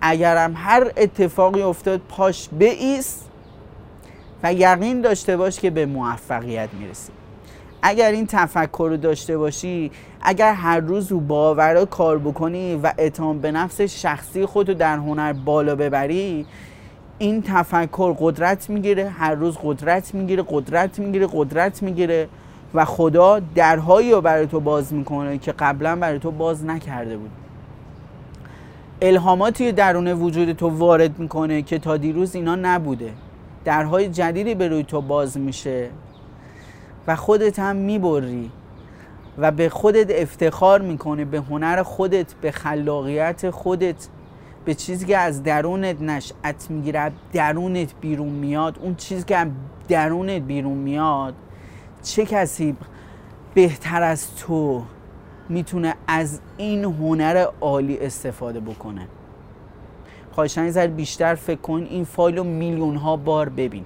اگرم 0.00 0.54
هر 0.56 0.92
اتفاقی 0.96 1.62
افتاد 1.62 2.00
پاش 2.08 2.48
بیست 2.48 3.30
و 4.42 4.52
یقین 4.52 5.00
داشته 5.00 5.36
باش 5.36 5.60
که 5.60 5.70
به 5.70 5.86
موفقیت 5.86 6.68
می‌رسی. 6.80 7.17
اگر 7.82 8.10
این 8.10 8.26
تفکر 8.26 8.88
رو 8.90 8.96
داشته 8.96 9.38
باشی 9.38 9.90
اگر 10.22 10.52
هر 10.52 10.80
روز 10.80 11.12
رو 11.12 11.20
باورا 11.20 11.84
کار 11.84 12.18
بکنی 12.18 12.76
و 12.82 12.92
اعتماد 12.98 13.36
به 13.36 13.52
نفس 13.52 13.80
شخصی 13.80 14.46
خودتو 14.46 14.74
در 14.74 14.96
هنر 14.96 15.32
بالا 15.32 15.76
ببری 15.76 16.46
این 17.18 17.42
تفکر 17.42 18.14
قدرت 18.18 18.70
می‌گیره 18.70 19.08
هر 19.08 19.34
روز 19.34 19.58
قدرت 19.62 20.14
می‌گیره 20.14 20.44
قدرت 20.48 20.98
می‌گیره 20.98 21.28
قدرت 21.32 21.82
می‌گیره 21.82 22.28
و 22.74 22.84
خدا 22.84 23.40
درهایی 23.54 24.12
رو 24.12 24.20
برای 24.20 24.46
تو 24.46 24.60
باز 24.60 24.92
می‌کنه 24.92 25.38
که 25.38 25.52
قبلا 25.52 25.96
برای 25.96 26.18
تو 26.18 26.30
باز 26.30 26.64
نکرده 26.64 27.16
بود. 27.16 27.30
الهاماتی 29.02 29.72
درون 29.72 30.12
وجود 30.12 30.52
تو 30.52 30.68
وارد 30.68 31.18
می‌کنه 31.18 31.62
که 31.62 31.78
تا 31.78 31.96
دیروز 31.96 32.34
اینا 32.34 32.54
نبوده. 32.54 33.12
درهای 33.64 34.08
جدیدی 34.08 34.54
به 34.54 34.68
روی 34.68 34.82
تو 34.82 35.00
باز 35.00 35.38
میشه. 35.38 35.88
و 37.08 37.16
خودت 37.16 37.58
هم 37.58 37.76
می‌بری 37.76 38.50
و 39.38 39.50
به 39.50 39.68
خودت 39.68 40.10
افتخار 40.10 40.80
می‌کنه 40.80 41.24
به 41.24 41.40
هنر 41.40 41.82
خودت 41.82 42.34
به 42.34 42.50
خلاقیت 42.50 43.50
خودت 43.50 44.08
به 44.64 44.74
چیزی 44.74 45.06
که 45.06 45.18
از 45.18 45.42
درونت 45.42 46.02
نشأت 46.02 46.70
می‌گیره 46.70 47.12
درونت 47.32 47.94
بیرون 48.00 48.28
میاد 48.28 48.78
اون 48.78 48.94
چیزی 48.94 49.24
که 49.24 49.46
درونت 49.88 50.42
بیرون 50.42 50.78
میاد 50.78 51.34
چه 52.02 52.24
کسی 52.24 52.76
بهتر 53.54 54.02
از 54.02 54.36
تو 54.36 54.82
می‌تونه 55.48 55.94
از 56.06 56.40
این 56.56 56.84
هنر 56.84 57.46
عالی 57.60 57.98
استفاده 57.98 58.60
بکنه؟ 58.60 59.08
خواهشان 60.32 60.66
یه 60.66 60.86
بیشتر 60.86 61.34
فکر 61.34 61.60
کن 61.60 61.86
این 61.90 62.04
فایل 62.04 62.38
رو 62.38 62.44
میلیون 62.44 62.96
ها 62.96 63.16
بار 63.16 63.48
ببین. 63.48 63.84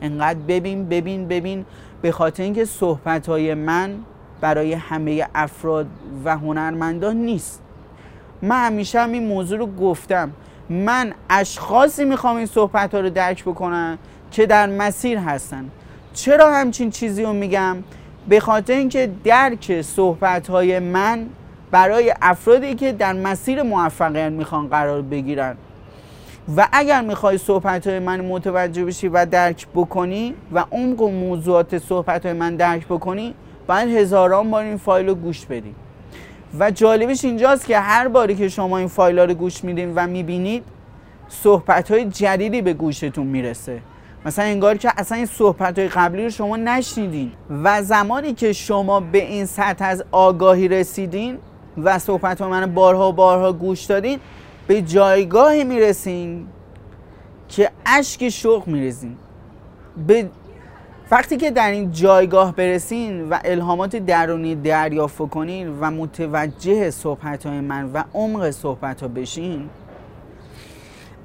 انقدر 0.00 0.38
ببین 0.38 0.88
ببین 0.88 1.28
ببین 1.28 1.64
به 2.04 2.12
خاطر 2.12 2.42
اینکه 2.42 2.64
صحبت 2.64 3.26
های 3.26 3.54
من 3.54 3.94
برای 4.40 4.72
همه 4.72 5.26
افراد 5.34 5.86
و 6.24 6.36
هنرمندان 6.36 7.16
نیست. 7.16 7.62
من 8.42 8.66
همیشه 8.66 9.00
هم 9.00 9.12
این 9.12 9.26
موضوع 9.26 9.58
رو 9.58 9.66
گفتم. 9.66 10.30
من 10.70 11.14
اشخاصی 11.30 12.04
می‌خوام 12.04 12.36
این 12.36 12.46
صحبت 12.46 12.94
ها 12.94 13.00
رو 13.00 13.10
درک 13.10 13.44
بکنم 13.44 13.98
که 14.30 14.46
در 14.46 14.66
مسیر 14.66 15.18
هستن. 15.18 15.70
چرا 16.14 16.54
همچین 16.54 16.90
چیزی 16.90 17.22
رو 17.22 17.32
میگم؟ 17.32 17.76
به 18.28 18.40
خاطر 18.40 18.72
اینکه 18.72 19.10
درک 19.24 19.82
صحبت 19.82 20.50
های 20.50 20.78
من 20.78 21.26
برای 21.70 22.14
افرادی 22.22 22.74
که 22.74 22.92
در 22.92 23.12
مسیر 23.12 23.62
موفقیت 23.62 24.32
می‌خوان 24.32 24.68
قرار 24.68 25.02
بگیرن. 25.02 25.56
و 26.56 26.68
اگر 26.72 27.02
می‌خوای 27.02 27.38
صحبت 27.38 27.86
های 27.86 27.98
من 27.98 28.20
متوجه 28.20 28.84
بشی 28.84 29.08
و 29.08 29.26
درک 29.26 29.66
بکنی 29.74 30.34
و 30.52 30.64
عمق 30.72 31.00
و 31.00 31.10
موضوعات 31.10 31.78
صحبت 31.78 32.26
های 32.26 32.34
من 32.34 32.56
درک 32.56 32.86
بکنی 32.86 33.34
باید 33.66 33.88
هزاران 33.88 34.50
بار 34.50 34.64
این 34.64 34.76
فایل 34.76 35.08
رو 35.08 35.14
گوش 35.14 35.46
بدی. 35.46 35.74
و 36.58 36.70
جالبش 36.70 37.24
اینجاست 37.24 37.66
که 37.66 37.78
هر 37.78 38.08
باری 38.08 38.34
که 38.34 38.48
شما 38.48 38.78
این 38.78 38.88
فایل 38.88 39.18
رو 39.18 39.34
گوش 39.34 39.64
میدین 39.64 39.92
و 39.94 40.06
می‌بینید 40.06 40.64
صحبت 41.28 41.90
های 41.90 42.04
جدیدی 42.04 42.62
به 42.62 42.72
گوشتون 42.72 43.26
می‌رسه. 43.26 43.80
مثلا 44.26 44.44
انگار 44.44 44.76
که 44.76 44.92
اصلا 44.96 45.16
این 45.16 45.26
صحبت 45.26 45.78
های 45.78 45.88
قبلی 45.88 46.24
رو 46.24 46.30
شما 46.30 46.56
نشنیدین. 46.56 47.32
و 47.64 47.82
زمانی 47.82 48.34
که 48.34 48.52
شما 48.52 49.00
به 49.00 49.22
این 49.22 49.46
سطح 49.46 49.84
از 49.84 50.04
آگاهی 50.12 50.68
رسیدین 50.68 51.38
و 51.76 51.98
صحبت 51.98 52.40
های 52.40 52.50
من 52.50 52.74
بارها 52.74 53.08
و 53.08 53.12
بارها 53.12 53.52
گوش 53.52 53.84
دادین 53.84 54.18
به 54.66 54.82
جایگاهی 54.82 55.64
می‌رسین 55.64 56.46
که 57.48 57.70
اشک 57.86 58.28
شوق 58.28 58.66
میریزین. 58.66 59.16
به 60.06 60.30
وقتی 61.10 61.36
که 61.36 61.50
در 61.50 61.70
این 61.70 61.90
جایگاه 61.92 62.56
برسین 62.56 63.28
و 63.28 63.38
الهامات 63.44 63.96
درونی 63.96 64.54
دریافت 64.54 65.28
کنین 65.30 65.78
و 65.80 65.90
متوجه 65.90 66.90
صحبت 66.90 67.46
های 67.46 67.60
من 67.60 67.90
و 67.92 68.04
عمق 68.14 68.50
صحبت 68.50 69.02
ها 69.02 69.08
بشین 69.08 69.68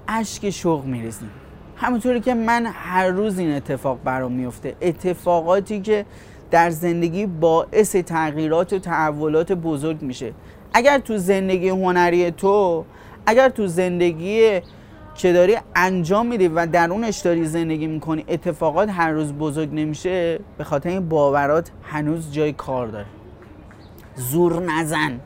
اشک 0.08 0.50
شوق 0.50 0.86
میریزین. 0.86 1.30
همونطوری 1.76 2.20
که 2.20 2.34
من 2.34 2.66
هر 2.66 3.08
روز 3.08 3.40
این 3.40 3.56
اتفاق 3.56 4.00
برام 4.04 4.32
میفته 4.32 4.76
اتفاقاتی 4.82 5.82
که 5.82 6.06
در 6.52 6.70
زندگی 6.70 7.26
باعث 7.26 7.96
تغییرات 7.96 8.74
و 8.74 8.80
تحولات 8.80 9.52
بزرگ 9.52 10.02
میشه. 10.02 10.34
اگر 10.74 11.00
تو 11.00 11.18
زندگی 11.18 11.70
هنری 11.70 12.32
تو 12.32 12.86
اگر 13.30 13.50
تو 13.50 13.68
زندگی 13.68 14.60
که 15.16 15.34
داری 15.34 15.58
انجام 15.76 16.26
میدی 16.26 16.48
و 16.48 16.66
درونش 16.66 17.18
داری 17.18 17.46
زندگی 17.46 17.88
می‌کنی 17.88 18.26
اتفاقات 18.28 18.90
هر 18.90 19.12
روز 19.12 19.34
بزرگ 19.34 19.70
نمیشه 19.74 20.40
به 20.58 20.64
خاطر 20.64 20.90
این 20.90 21.10
باورات 21.10 21.72
هنوز 21.84 22.34
جای 22.34 22.54
کار 22.54 22.88
داره. 22.88 23.06
زور 24.16 24.62
نزن. 24.62 25.20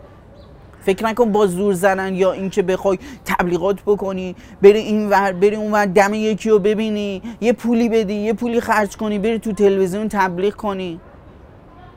فکر 0.81 1.05
نکن 1.05 1.31
با 1.31 1.47
زور 1.47 1.73
زنن 1.73 2.15
یا 2.15 2.31
اینکه 2.31 2.61
بخوای 2.61 2.99
تبلیغات 3.25 3.81
بکنی 3.85 4.35
بری 4.61 4.79
این 4.79 5.09
ور 5.09 5.31
بری 5.31 5.55
اون 5.55 5.71
ور 5.71 5.85
دم 5.85 6.13
یکی 6.13 6.49
رو 6.49 6.59
ببینی 6.59 7.21
یه 7.41 7.53
پولی 7.53 7.89
بدی 7.89 8.13
یه 8.13 8.33
پولی 8.33 8.61
خرج 8.61 8.97
کنی 8.97 9.19
بری 9.19 9.39
تو 9.39 9.51
تلویزیون 9.51 10.09
تبلیغ 10.09 10.53
کنی. 10.53 10.99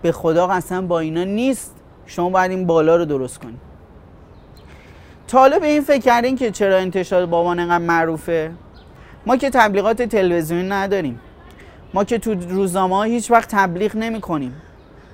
به 0.03 0.13
خدا 0.13 0.47
قسم 0.47 0.87
با 0.87 1.01
اینا 1.01 1.25
نیست. 1.25 1.75
شما 2.07 2.31
باید 2.31 2.51
این 2.51 2.67
بالا 2.67 2.97
رو 2.97 3.05
درست 3.05 3.39
کنی. 3.39 3.57
به 5.33 5.67
این 5.67 5.83
فکر 5.83 6.03
کردین 6.03 6.37
که 6.37 6.51
چرا 6.51 6.77
انتشار 6.77 7.27
بابان 7.27 7.59
انقدر 7.59 7.85
معروفه؟ 7.85 8.53
ما 9.27 9.37
که 9.37 9.51
تبلیغات 9.51 10.03
تلویزیونی 10.03 10.69
نداریم. 10.69 11.21
ما 11.95 12.05
که 12.05 12.19
تو 12.19 12.35
روزنامه 12.35 13.07
هیچ 13.07 13.31
وقت 13.31 13.49
تبلیغ 13.51 13.97
نمی 13.97 14.21
کنیم 14.21 14.53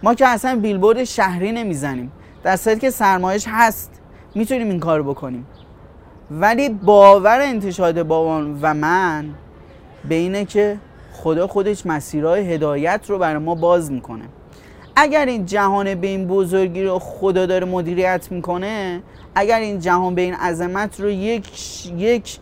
ما 0.02 0.14
که 0.14 0.26
اصلا 0.26 0.56
بیلبورد 0.56 1.04
شهری 1.04 1.52
نمی‌زنیم. 1.52 2.12
در 2.42 2.56
صورتی 2.56 2.80
که 2.80 2.90
سرمایش 2.90 3.44
هست. 3.48 3.90
می‌تونیم 4.34 4.70
این 4.70 4.80
کار 4.80 5.02
بکنیم. 5.02 5.46
ولی 6.30 6.68
باور 6.68 7.40
انتشاد 7.40 8.02
بابان 8.02 8.58
و 8.62 8.74
من 8.74 9.24
به 10.08 10.14
اینه 10.14 10.44
که 10.44 10.78
خدا 11.12 11.46
خودش 11.46 11.86
مسیرهای 11.86 12.54
هدایت 12.54 13.00
رو 13.08 13.18
برای 13.18 13.38
ما 13.38 13.54
باز 13.54 13.92
می‌کنه. 13.92 14.24
اگر 14.96 15.26
این 15.26 15.46
جهان 15.46 15.94
به 15.94 16.06
این 16.06 16.26
بزرگی 16.26 16.82
رو 16.82 16.98
خدا 16.98 17.46
داره 17.46 17.66
مدیریت 17.66 18.28
می‌کنه 18.30 19.02
اگر 19.34 19.60
این 19.60 19.78
جهان 19.78 20.14
به 20.14 20.22
این 20.22 20.34
عظمت 20.34 21.00
رو 21.00 21.10
یک 21.10 21.50
یک 21.98 22.38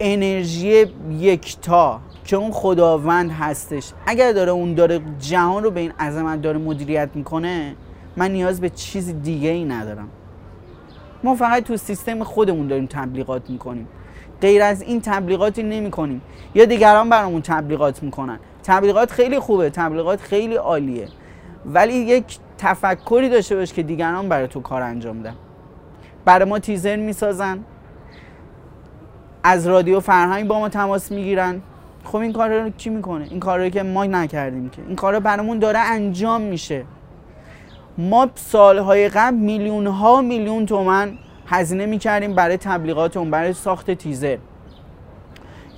انرژی 0.00 0.86
یکتا 1.20 2.00
که 2.24 2.36
اون 2.36 2.50
خداوند 2.50 3.30
هستش 3.30 3.92
اگر 4.06 4.32
داره 4.32 4.52
اون 4.52 4.74
داره 4.74 5.00
جهان 5.18 5.62
رو 5.62 5.70
به 5.70 5.80
این 5.80 5.92
عظمت 6.00 6.42
داره 6.42 6.58
مدیریت 6.58 7.08
می‌کنه 7.14 7.74
من 8.16 8.30
نیاز 8.30 8.60
به 8.60 8.70
چیز 8.70 9.22
دیگه 9.22 9.48
ای 9.48 9.64
ندارم. 9.64 10.08
ما 11.24 11.34
فقط 11.34 11.64
تو 11.64 11.76
سیستم 11.76 12.24
خودمون 12.24 12.66
داریم 12.66 12.86
تبلیغات 12.86 13.50
می‌کنیم. 13.50 13.88
غیر 14.40 14.62
از 14.62 14.82
این 14.82 15.00
تبلیغاتی 15.00 15.62
نمی 15.62 15.90
کنیم 15.90 16.22
یا 16.54 16.64
دیگران 16.64 17.10
برامون 17.10 17.42
تبلیغات 17.42 18.02
می‌کنن. 18.02 18.38
تبلیغات 18.64 19.10
خیلی 19.10 19.38
خوبه 19.38 19.70
تبلیغات 19.70 20.20
خیلی 20.20 20.54
عالیه. 20.54 21.08
ولی 21.66 21.94
یک 21.94 22.38
تفکری 22.58 23.28
داشته 23.28 23.56
باش 23.56 23.72
که 23.72 23.82
دیگران 23.82 24.28
برای 24.28 24.48
تو 24.48 24.60
کار 24.60 24.82
انجام 24.82 25.20
بدن. 25.20 25.34
برای 26.24 26.48
ما 26.48 26.58
تیزر 26.58 26.96
می‌سازن. 26.96 27.58
از 29.42 29.66
رادیو 29.66 30.00
فرهنگ 30.00 30.48
با 30.48 30.58
ما 30.58 30.68
تماس 30.68 31.12
می‌گیرن. 31.12 31.60
خب 32.04 32.16
این 32.16 32.32
کار 32.32 32.62
رو 32.62 32.70
کی 32.70 32.90
می‌کنه؟ 32.90 33.26
این 33.30 33.40
کار 33.40 33.58
رو 33.58 33.68
که 33.68 33.82
ما 33.82 34.04
نکردیم 34.04 34.68
که. 34.68 34.82
این 34.86 34.96
کار 34.96 35.14
رو 35.14 35.20
برامون 35.20 35.58
داره 35.58 35.78
انجام 35.78 36.40
میشه. 36.40 36.84
ما 37.98 38.28
سالهای 38.34 39.08
قبل 39.08 39.36
میلیون 39.36 39.86
ها 39.86 40.22
میلیون 40.22 40.66
تومن 40.66 41.12
هزینه 41.46 41.86
می‌کردیم 41.86 42.34
برای 42.34 42.56
تبلیغات 42.56 43.16
اون 43.16 43.30
برای 43.30 43.52
ساخت 43.52 43.90
تیزر. 43.90 44.38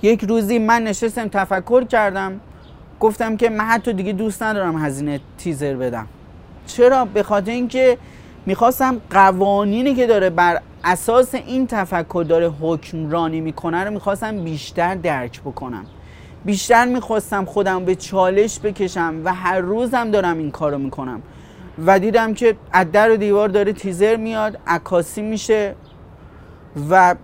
یک 0.01 0.23
روزی 0.23 0.59
من 0.59 0.83
نشستم 0.83 1.27
تفکر 1.27 1.83
کردم. 1.83 2.39
گفتم 3.03 3.37
که 3.37 3.49
من 3.49 3.63
حتی 3.63 3.93
دیگه 3.93 4.13
دوست 4.13 4.43
ندارم 4.43 4.85
هزینه 4.85 5.19
تیزر 5.37 5.75
بدم. 5.75 6.07
چرا؟ 6.67 7.05
به 7.05 7.23
خاطر 7.23 7.51
اینکه 7.51 7.97
می‌خواستم 8.45 9.01
قوانینی 9.09 9.95
که 9.95 10.07
داره 10.07 10.29
بر 10.29 10.61
اساس 10.83 11.35
این 11.35 11.67
تفکر 11.67 12.25
داره 12.29 12.49
حکمرانی 12.49 13.41
می‌کنه 13.41 13.83
رو 13.83 13.91
می‌خواستم 13.91 14.43
بیشتر 14.43 14.95
درک 14.95 15.41
بکنم. 15.41 15.85
بیشتر 16.45 16.85
می‌خواستم 16.85 17.45
خودم 17.45 17.85
به 17.85 17.95
چالش 17.95 18.59
بکشم 18.59 19.21
و 19.23 19.33
هر 19.33 19.59
روزم 19.59 20.11
دارم 20.11 20.37
این 20.37 20.51
کارو 20.51 20.77
می‌کنم. 20.77 21.21
و 21.85 21.99
دیدم 21.99 22.33
که 22.33 22.55
از 22.71 22.91
در 22.91 23.11
و 23.11 23.17
دیوار 23.17 23.49
داره 23.49 23.73
تیزر 23.73 24.15
میاد 24.15 24.57
عکاسی 24.67 25.21
میشه 25.21 25.75
و 26.89 27.15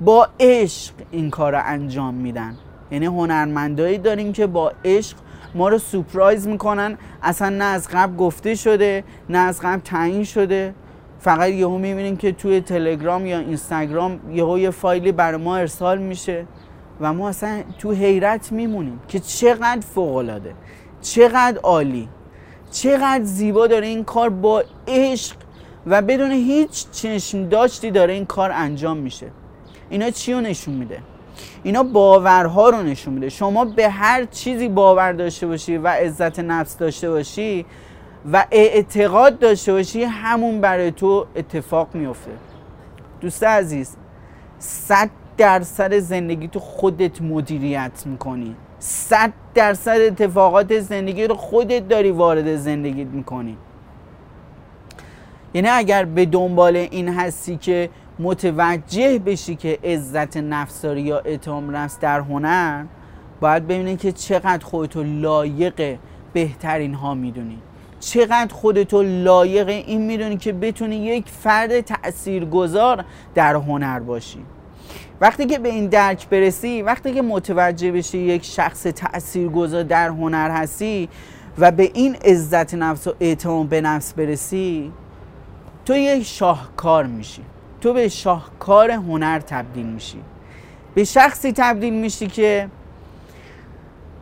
با 0.00 0.28
عشق 0.40 0.94
این 1.10 1.30
کار 1.30 1.52
رو 1.52 1.62
انجام 1.64 2.14
میدن. 2.14 2.56
یعنی 2.90 3.06
هنرمندایی 3.06 3.98
داریم 3.98 4.32
که 4.32 4.46
با 4.46 4.72
عشق 4.84 5.16
ما 5.54 5.68
رو 5.68 5.78
سپرایز 5.78 6.46
می‌کنن. 6.46 6.98
اصلا 7.22 7.48
نه 7.48 7.64
از 7.64 7.88
قبل 7.92 8.16
گفته 8.16 8.54
شده 8.54 9.04
نه 9.28 9.38
از 9.38 9.60
قبل 9.60 9.80
تعیین 9.80 10.24
شده. 10.24 10.74
فقط 11.20 11.50
یهو 11.50 11.78
می‌بینیم 11.78 12.16
که 12.16 12.32
توی 12.32 12.60
تلگرام 12.60 13.26
یا 13.26 13.38
اینستاگرام 13.38 14.20
یهو 14.30 14.58
یه 14.58 14.70
فایلی 14.70 15.12
برای 15.12 15.42
ما 15.42 15.56
ارسال 15.56 15.98
میشه 15.98 16.46
و 17.00 17.12
ما 17.12 17.28
اصلا 17.28 17.62
تو 17.78 17.92
حیرت 17.92 18.52
میمونیم 18.52 19.00
که 19.08 19.18
چقدر 19.18 19.80
فوقالعاده 19.80 20.54
چقدر 21.02 21.58
عالی 21.58 22.08
چقدر 22.70 23.24
زیبا 23.24 23.66
داره 23.66 23.86
این 23.86 24.04
کار 24.04 24.30
با 24.30 24.64
عشق 24.88 25.36
و 25.86 26.02
بدون 26.02 26.30
هیچ 26.30 26.86
چشم 26.90 27.48
داشتی 27.48 27.90
داره 27.90 28.12
این 28.12 28.26
کار 28.26 28.50
انجام 28.50 28.96
میشه. 28.96 29.26
اینا 29.90 30.10
چی 30.10 30.32
رو 30.32 30.40
نشون 30.40 30.74
میده؟ 30.74 30.98
اینا 31.62 31.82
باورها 31.82 32.70
رو 32.70 32.82
نشون 32.82 33.14
میده. 33.14 33.28
شما 33.28 33.64
به 33.64 33.88
هر 33.88 34.24
چیزی 34.24 34.68
باور 34.68 35.12
داشته 35.12 35.46
باشی 35.46 35.76
و 35.76 35.88
عزت 35.88 36.40
نفس 36.40 36.76
داشته 36.76 37.10
باشی 37.10 37.66
و 38.32 38.46
اعتقاد 38.50 39.38
داشته 39.38 39.72
باشی 39.72 40.04
همون 40.04 40.60
برای 40.60 40.90
تو 40.90 41.26
اتفاق 41.36 41.88
میفته. 41.94 42.30
دوست 43.20 43.44
عزیز 43.44 43.96
صد 44.58 45.10
درصد 45.36 45.98
زندگی 45.98 46.48
تو 46.48 46.60
خودت 46.60 47.22
مدیریت 47.22 48.02
می‌کنی. 48.06 48.56
صد 48.78 49.32
درصد 49.54 50.00
اتفاقات 50.00 50.78
زندگی 50.78 51.26
رو 51.26 51.34
خودت 51.34 51.88
داری 51.88 52.10
وارد 52.10 52.56
زندگیت 52.56 53.08
می‌کنی. 53.08 53.56
یعنی 55.54 55.68
اگر 55.68 56.04
به 56.04 56.26
دنبال 56.26 56.76
این 56.76 57.08
هستی 57.08 57.56
که 57.56 57.90
متوجه 58.18 59.18
بشی 59.18 59.56
که 59.56 59.78
عزت 59.84 60.36
نفس 60.36 60.82
داری 60.82 61.02
یا 61.02 61.18
اعتماد 61.18 61.76
نفس 61.76 61.98
در 61.98 62.20
هنر 62.20 62.84
باید 63.40 63.64
ببینی 63.64 63.96
که 63.96 64.12
چقدر 64.12 64.64
خودتو 64.64 65.02
لایق 65.02 65.98
بهترین 66.32 66.94
ها 66.94 67.14
می‌دونی. 67.14 67.58
چقدر 68.00 68.54
خودتو 68.54 69.02
لایق 69.02 69.68
این 69.68 70.02
می‌دونی 70.02 70.36
که 70.36 70.52
بتونی 70.52 70.96
یک 70.96 71.28
فرد 71.28 71.80
تاثیرگذار 71.80 73.04
در 73.34 73.54
هنر 73.54 74.00
باشی. 74.00 74.38
وقتی 75.20 75.46
که 75.46 75.58
به 75.58 75.68
این 75.68 75.86
درک 75.86 76.28
برسی 76.28 76.82
وقتی 76.82 77.14
که 77.14 77.22
متوجه 77.22 77.92
بشی 77.92 78.18
یک 78.18 78.44
شخص 78.44 78.82
تاثیرگذار 78.82 79.82
در 79.82 80.08
هنر 80.08 80.50
هستی 80.50 81.08
و 81.58 81.70
به 81.70 81.90
این 81.94 82.14
عزت 82.14 82.74
نفس 82.74 83.06
و 83.06 83.14
اعتماد 83.20 83.66
به 83.66 83.80
نفس 83.80 84.12
برسی 84.12 84.92
تو 85.84 85.96
یک 85.96 86.22
شاهکار 86.22 87.06
میشی. 87.06 87.42
تو 87.80 87.92
به 87.92 88.08
شاهکار 88.08 88.90
هنر 88.90 89.38
تبدیل 89.38 89.86
میشی. 89.86 90.18
به 90.94 91.04
شخصی 91.04 91.52
تبدیل 91.52 91.94
میشی 91.94 92.26
که 92.26 92.68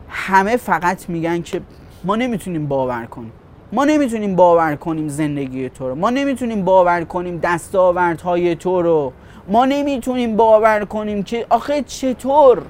همه 0.09 0.57
فقط 0.57 1.09
میگن 1.09 1.41
که 1.41 1.61
ما 2.03 2.15
نمی‌تونیم 2.15 2.67
باور 2.67 3.05
کنیم. 3.05 3.31
ما 3.71 3.85
نمی‌تونیم 3.85 4.35
باور 4.35 4.75
کنیم 4.75 5.07
زندگی 5.07 5.69
تو 5.69 5.89
رو. 5.89 5.95
ما 5.95 6.09
نمی‌تونیم 6.09 6.65
باور 6.65 7.03
کنیم 7.03 7.39
دستاوردهای 7.43 8.55
تو 8.55 8.81
رو. 8.81 9.13
ما 9.47 9.65
نمی‌تونیم 9.65 10.35
باور 10.35 10.85
کنیم 10.85 11.23
که 11.23 11.45
آخه 11.49 11.81
چطور؟ 11.81 12.61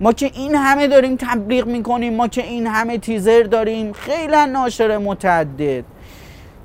ما 0.00 0.12
که 0.12 0.30
این 0.34 0.54
همه 0.54 0.86
داریم 0.86 1.16
تبلیغ 1.16 1.66
می‌کنیم 1.66 2.14
ما 2.16 2.28
که 2.28 2.42
این 2.42 2.66
همه 2.66 2.98
تیزر 2.98 3.42
داریم. 3.42 3.92
خیلی 3.92 4.46
ناشر 4.46 4.98
متعدد. 4.98 5.84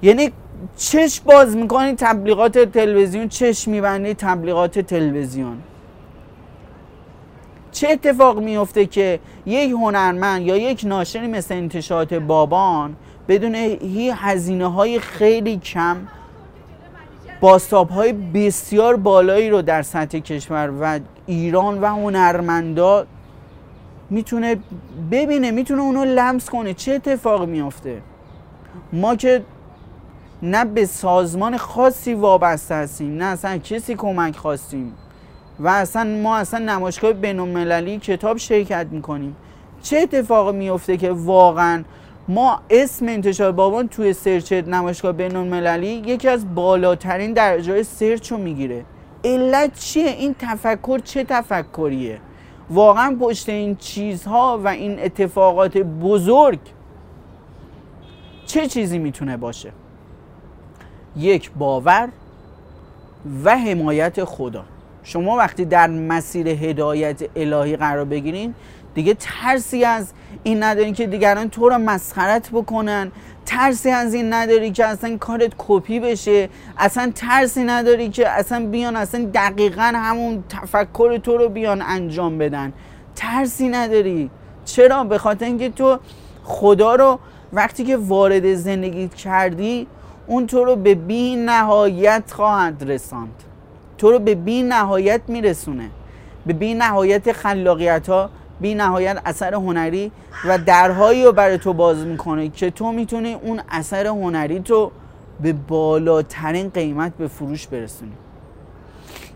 یعنی 0.01 0.31
چش 0.77 1.21
باز 1.21 1.55
می‌کنی 1.55 1.93
تبلیغات 1.93 2.57
تلویزیون 2.57 3.27
چش 3.27 3.67
میبندی 3.67 4.13
تبلیغات 4.13 4.79
تلویزیون. 4.79 5.57
چه 7.71 7.87
اتفاق 7.89 8.39
میفته 8.39 8.85
که 8.85 9.19
یک 9.45 9.71
هنرمند 9.71 10.41
یا 10.41 10.57
یک 10.57 10.81
ناشری 10.85 11.27
مثل 11.27 11.53
انتشارات 11.53 12.13
بابان 12.13 12.95
بدون 13.27 13.55
هی 13.55 14.13
هزینه 14.15 14.67
های 14.67 14.99
خیلی 14.99 15.57
کم 15.57 15.97
باستاب 17.41 17.89
های 17.89 18.13
بسیار 18.13 18.95
بالایی 18.95 19.49
رو 19.49 19.61
در 19.61 19.81
سطح 19.81 20.19
کشور 20.19 20.71
و 20.81 20.99
ایران 21.25 21.81
و 21.81 21.85
هنرمندا 21.85 23.05
می‌تونه 24.09 24.57
ببینه 25.11 25.51
می‌تونه 25.51 25.81
اونو 25.81 26.05
لمس 26.05 26.49
کنه. 26.49 26.73
چه 26.73 26.93
اتفاق 26.93 27.47
میافته؟ 27.47 28.01
ما 28.93 29.15
که 29.15 29.43
نه 30.45 30.65
به 30.65 30.85
سازمان 30.85 31.57
خاصی 31.57 32.13
وابسته 32.13 32.75
هستیم 32.75 33.17
نه 33.17 33.25
اصلا 33.25 33.57
کسی 33.57 33.95
کمک 33.95 34.35
خواستیم. 34.35 34.93
و 35.59 35.67
اصلا 35.67 36.03
ما 36.03 36.37
اصلا 36.37 36.59
نمایشگاه 36.59 37.13
بین 37.13 37.99
کتاب 37.99 38.37
شرکت 38.37 38.87
می‌کنیم. 38.91 39.35
چه 39.81 39.97
اتفاق 39.97 40.55
میفته 40.55 40.97
که 40.97 41.11
واقعا 41.11 41.83
ما 42.27 42.59
اسم 42.69 43.07
انتشار 43.07 43.51
بابان 43.51 43.87
توی 43.87 44.13
سرچ 44.13 44.53
نمایشگاه 44.53 45.11
بین 45.11 45.35
المللی 45.35 45.87
یکی 45.87 46.27
از 46.27 46.55
بالاترین 46.55 47.33
درجه 47.33 47.83
سرچ 47.83 48.31
رو 48.31 48.37
می‌گیره. 48.37 48.85
علت 49.23 49.79
چیه؟ 49.79 50.07
این 50.07 50.35
تفکر 50.39 50.99
چه 50.99 51.23
تفکریه؟ 51.23 52.19
واقعا 52.69 53.17
پشت 53.19 53.49
این 53.49 53.75
چیزها 53.75 54.59
و 54.63 54.67
این 54.67 54.99
اتفاقات 54.99 55.77
بزرگ 55.77 56.59
چه 58.45 58.67
چیزی 58.67 58.99
می‌تونه 58.99 59.37
باشه؟ 59.37 59.71
یک 61.17 61.51
باور 61.51 62.09
و 63.43 63.57
حمایت 63.57 64.23
خدا. 64.23 64.63
شما 65.03 65.37
وقتی 65.37 65.65
در 65.65 65.87
مسیر 65.87 66.47
هدایت 66.47 67.23
الهی 67.35 67.75
قرار 67.75 68.05
بگیرین 68.05 68.55
دیگه 68.95 69.15
ترسی 69.19 69.83
از 69.83 70.13
این 70.43 70.63
نداری 70.63 70.91
که 70.91 71.07
دیگران 71.07 71.49
تو 71.49 71.69
رو 71.69 71.77
مسخرت 71.77 72.49
بکنن. 72.49 73.11
ترسی 73.45 73.89
از 73.89 74.13
این 74.13 74.33
نداری 74.33 74.71
که 74.71 74.85
اصلا 74.85 75.17
کارت 75.17 75.51
کپی 75.57 75.99
بشه. 75.99 76.49
اصلا 76.77 77.11
ترسی 77.15 77.63
نداری 77.63 78.09
که 78.09 78.29
اصلا 78.29 78.65
بیان 78.65 78.95
اصلا 78.95 79.29
دقیقا 79.33 79.91
همون 79.95 80.43
تفکر 80.49 81.17
تو 81.17 81.37
رو 81.37 81.49
بیان 81.49 81.81
انجام 81.81 82.37
بدن. 82.37 82.73
ترسی 83.15 83.69
نداری. 83.69 84.29
چرا؟ 84.65 85.03
به 85.03 85.17
خاطر 85.17 85.45
اینکه 85.45 85.69
تو 85.69 85.99
خدا 86.43 86.95
رو 86.95 87.19
وقتی 87.53 87.83
که 87.83 87.97
وارد 87.97 88.53
زندگیت 88.53 89.13
کردی 89.13 89.87
اون 90.27 90.47
تو 90.47 90.63
رو 90.63 90.75
به 90.75 90.95
بی 90.95 91.35
نهایت 91.35 92.23
خواهد 92.31 92.83
رساند. 92.87 93.43
تو 93.97 94.11
رو 94.11 94.19
به 94.19 94.35
بی 94.35 94.63
نهایت 94.63 95.21
میرسونه. 95.27 95.89
به 96.45 96.53
بی 96.53 96.73
نهایت 96.73 97.31
خلاقیت 97.31 98.09
ها 98.09 98.29
بی 98.61 98.75
نهایت 98.75 99.21
اثر 99.25 99.53
هنری 99.53 100.11
و 100.47 100.57
درهایی 100.57 101.25
رو 101.25 101.31
برای 101.31 101.57
تو 101.57 101.73
باز 101.73 101.97
می‌کنه 101.97 102.49
که 102.49 102.71
تو 102.71 102.91
می‌تونی 102.91 103.33
اون 103.33 103.61
اثر 103.69 104.07
هنری 104.07 104.59
تو 104.59 104.91
به 105.41 105.53
بالاترین 105.53 106.69
قیمت 106.69 107.13
به 107.17 107.27
فروش 107.27 107.67
برسونی. 107.67 108.11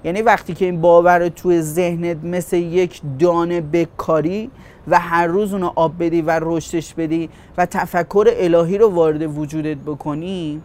یعنی 0.03 0.21
وقتی 0.21 0.53
که 0.53 0.65
این 0.65 0.81
باور 0.81 1.29
توی 1.29 1.61
ذهنت 1.61 2.17
مثل 2.23 2.57
یک 2.57 3.01
دانه 3.19 3.61
بکاری 3.61 4.51
و 4.87 4.99
هر 4.99 5.27
روز 5.27 5.53
اونو 5.53 5.71
آب 5.75 5.93
بدی 5.99 6.21
و 6.21 6.39
رشدش 6.41 6.93
بدی 6.93 7.29
و 7.57 7.65
تفکر 7.65 8.27
الهی 8.33 8.77
رو 8.77 8.89
وارد 8.89 9.37
وجودت 9.37 9.77
بکنی 9.77 10.61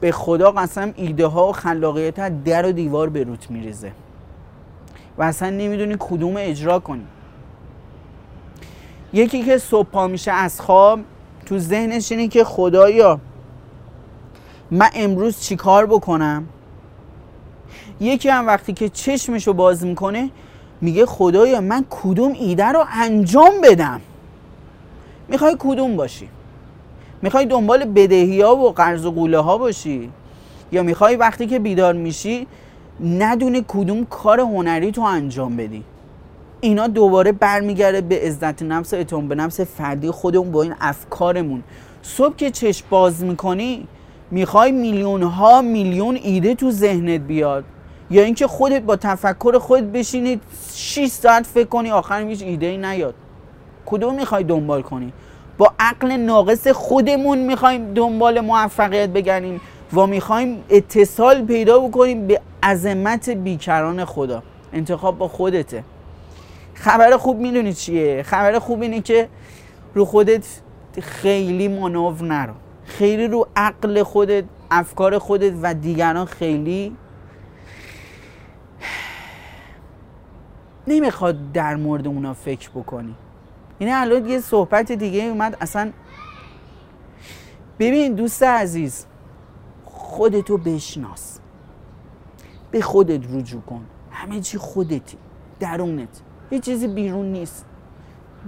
به 0.00 0.12
خدا 0.12 0.50
قسم 0.50 0.92
ایده 0.96 1.26
ها 1.26 1.48
و 1.48 1.52
خلاقیت 1.52 2.44
در 2.44 2.66
و 2.66 2.72
دیوار 2.72 3.08
به 3.08 3.24
روت 3.24 3.50
میریزه. 3.50 3.92
و 5.18 5.22
اصلا 5.22 5.50
نمی‌دونی 5.50 5.96
کدوم 5.98 6.34
اجرا 6.38 6.78
کنی. 6.78 7.06
یکی 9.12 9.42
که 9.42 9.58
صبح 9.58 9.88
پا 9.88 10.06
میشه 10.06 10.32
از 10.32 10.60
خواب 10.60 11.00
تو 11.46 11.58
ذهنش 11.58 12.12
اینه 12.12 12.28
که 12.28 12.44
خدایا 12.44 13.20
من 14.70 14.88
امروز 14.94 15.40
چیکار 15.40 15.86
بکنم؟ 15.86 16.48
یکی 18.00 18.28
هم 18.28 18.46
وقتی 18.46 18.72
که 18.72 18.88
چشمش 18.88 19.46
رو 19.46 19.52
باز 19.52 19.84
می‌کنه 19.84 20.30
میگه 20.80 21.06
خدایا 21.06 21.60
من 21.60 21.84
کدوم 21.90 22.32
ایده 22.32 22.66
رو 22.66 22.84
انجام 22.92 23.52
بدم؟ 23.62 24.00
می‌خوای 25.28 25.56
کدوم 25.58 25.96
باشی؟ 25.96 26.28
می‌خوای 27.22 27.46
دنبال 27.46 27.84
بدهی 27.84 28.40
ها 28.40 28.56
و 28.56 28.72
قرض 28.72 29.06
و 29.06 29.10
قوله 29.10 29.38
ها 29.38 29.58
باشی 29.58 30.10
یا 30.72 30.82
می‌خوای 30.82 31.16
وقتی 31.16 31.46
که 31.46 31.58
بیدار 31.58 31.94
میشی 31.94 32.46
ندونه 33.04 33.64
کدوم 33.68 34.04
کار 34.04 34.40
هنری 34.40 34.92
تو 34.92 35.02
انجام 35.02 35.56
بدی. 35.56 35.84
اینا 36.60 36.86
دوباره 36.86 37.32
برمیگرده 37.32 38.00
به 38.00 38.20
عزت 38.20 38.62
نفس 38.62 38.94
اتون 38.94 39.28
به 39.28 39.34
نفس 39.34 39.60
فردی 39.60 40.10
خودمون 40.10 40.52
با 40.52 40.62
این 40.62 40.74
افکارمون. 40.80 41.62
صبح 42.02 42.36
که 42.36 42.50
چشم 42.50 42.86
باز 42.90 43.24
می‌کنی 43.24 43.86
می‌خوای 44.30 44.72
میلیون 44.72 45.22
ها 45.22 45.62
میلیون 45.62 46.18
ایده 46.22 46.54
تو 46.54 46.70
ذهنت 46.70 47.20
بیاد. 47.20 47.64
یا 48.10 48.22
اینکه 48.22 48.46
خودت 48.46 48.82
با 48.82 48.96
تفکر 48.96 49.58
خودت 49.58 49.84
بشینید 49.84 50.40
6 50.74 51.06
ساعت 51.06 51.46
فکر 51.46 51.68
کنی 51.68 51.90
آخر 51.90 52.22
هیچ 52.22 52.42
ایده 52.42 52.66
ای 52.66 52.76
نیاد. 52.76 53.14
کدوم 53.86 54.14
می‌خوای 54.14 54.44
دنبال 54.44 54.82
کنی؟ 54.82 55.12
با 55.58 55.72
عقل 55.80 56.12
ناقص 56.12 56.68
خودمون 56.68 57.38
می‌خوایم 57.38 57.94
دنبال 57.94 58.40
موفقیت 58.40 59.08
بگردیم 59.08 59.60
و 59.94 60.06
می‌خوایم 60.06 60.64
اتصال 60.70 61.44
پیدا 61.44 61.80
بکنیم 61.80 62.26
به 62.26 62.40
عظمت 62.62 63.30
بیکران 63.30 64.04
خدا. 64.04 64.42
انتخاب 64.72 65.18
با 65.18 65.28
خودته. 65.28 65.84
خبر 66.74 67.16
خوب 67.16 67.38
می‌دونی 67.38 67.72
چیه؟ 67.72 68.22
خبر 68.22 68.58
خوب 68.58 68.82
اینه 68.82 69.00
که 69.00 69.28
رو 69.94 70.04
خودت 70.04 70.46
خیلی 71.02 71.68
منو 71.68 72.14
نرو. 72.22 72.52
خیلی 72.84 73.26
رو 73.26 73.48
عقل 73.56 74.02
خودت 74.02 74.44
افکار 74.70 75.18
خودت 75.18 75.52
و 75.62 75.74
دیگران 75.74 76.26
خیلی 76.26 76.96
نمی‌خواد 80.88 81.52
در 81.52 81.76
مورد 81.76 82.06
اونا 82.06 82.34
فکر 82.34 82.70
بکنی. 82.70 83.14
یعنی 83.80 83.92
الان 83.92 84.26
یه 84.26 84.40
صحبت 84.40 84.92
دیگه 84.92 85.22
اومد 85.22 85.56
اصلا 85.60 85.92
ببین 87.78 88.14
دوست 88.14 88.42
عزیز 88.42 89.06
خودتو 89.84 90.58
بشناس. 90.58 91.38
به 92.70 92.80
خودت 92.80 93.34
رجوع 93.34 93.60
کن. 93.62 93.84
همه 94.10 94.40
چی 94.40 94.58
خودتی 94.58 95.16
درونت. 95.60 96.20
یه 96.50 96.58
چیزی 96.58 96.88
بیرون 96.88 97.32
نیست. 97.32 97.66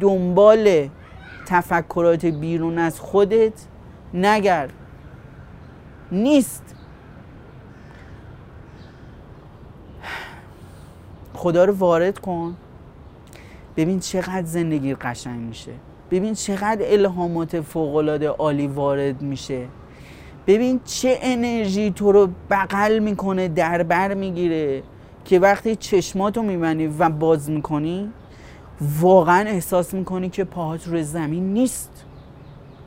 دنبال 0.01 0.89
تفکرات 1.47 2.25
بیرون 2.25 2.79
از 2.79 3.01
خودت 3.01 3.67
نگرد 4.15 4.73
نیست. 6.13 6.75
خدا 11.35 11.65
رو 11.65 11.75
وارد 11.75 12.19
کن. 12.19 12.57
ببین 13.77 14.01
چقدر 14.01 14.45
زندگی 14.45 14.95
قشنگ 14.95 15.41
میشه. 15.41 15.73
ببین 16.11 16.35
چقدر 16.35 16.93
الهامات 16.93 17.61
فوقالعاده 17.61 18.29
عالی 18.29 18.67
وارد 18.67 19.23
میشه. 19.23 19.67
ببین 20.47 20.81
چه 20.85 21.19
انرژی 21.23 21.91
تو 21.91 22.13
رو 22.13 22.29
بغل 22.51 22.99
می‌کنه 22.99 23.49
در 23.49 23.83
بر 23.83 24.15
می‌گیره 24.15 24.83
که 25.25 25.39
وقتی 25.39 25.77
چشماتو 25.77 26.43
میبندی 26.43 26.87
و 26.87 27.09
باز 27.09 27.51
می‌کنی 27.51 28.11
واقعا 29.01 29.49
احساس 29.49 29.95
می‌کنی 29.95 30.29
که 30.29 30.45
پاهات 30.45 30.89
روی 30.89 31.03
زمین 31.03 31.53
نیست. 31.53 32.05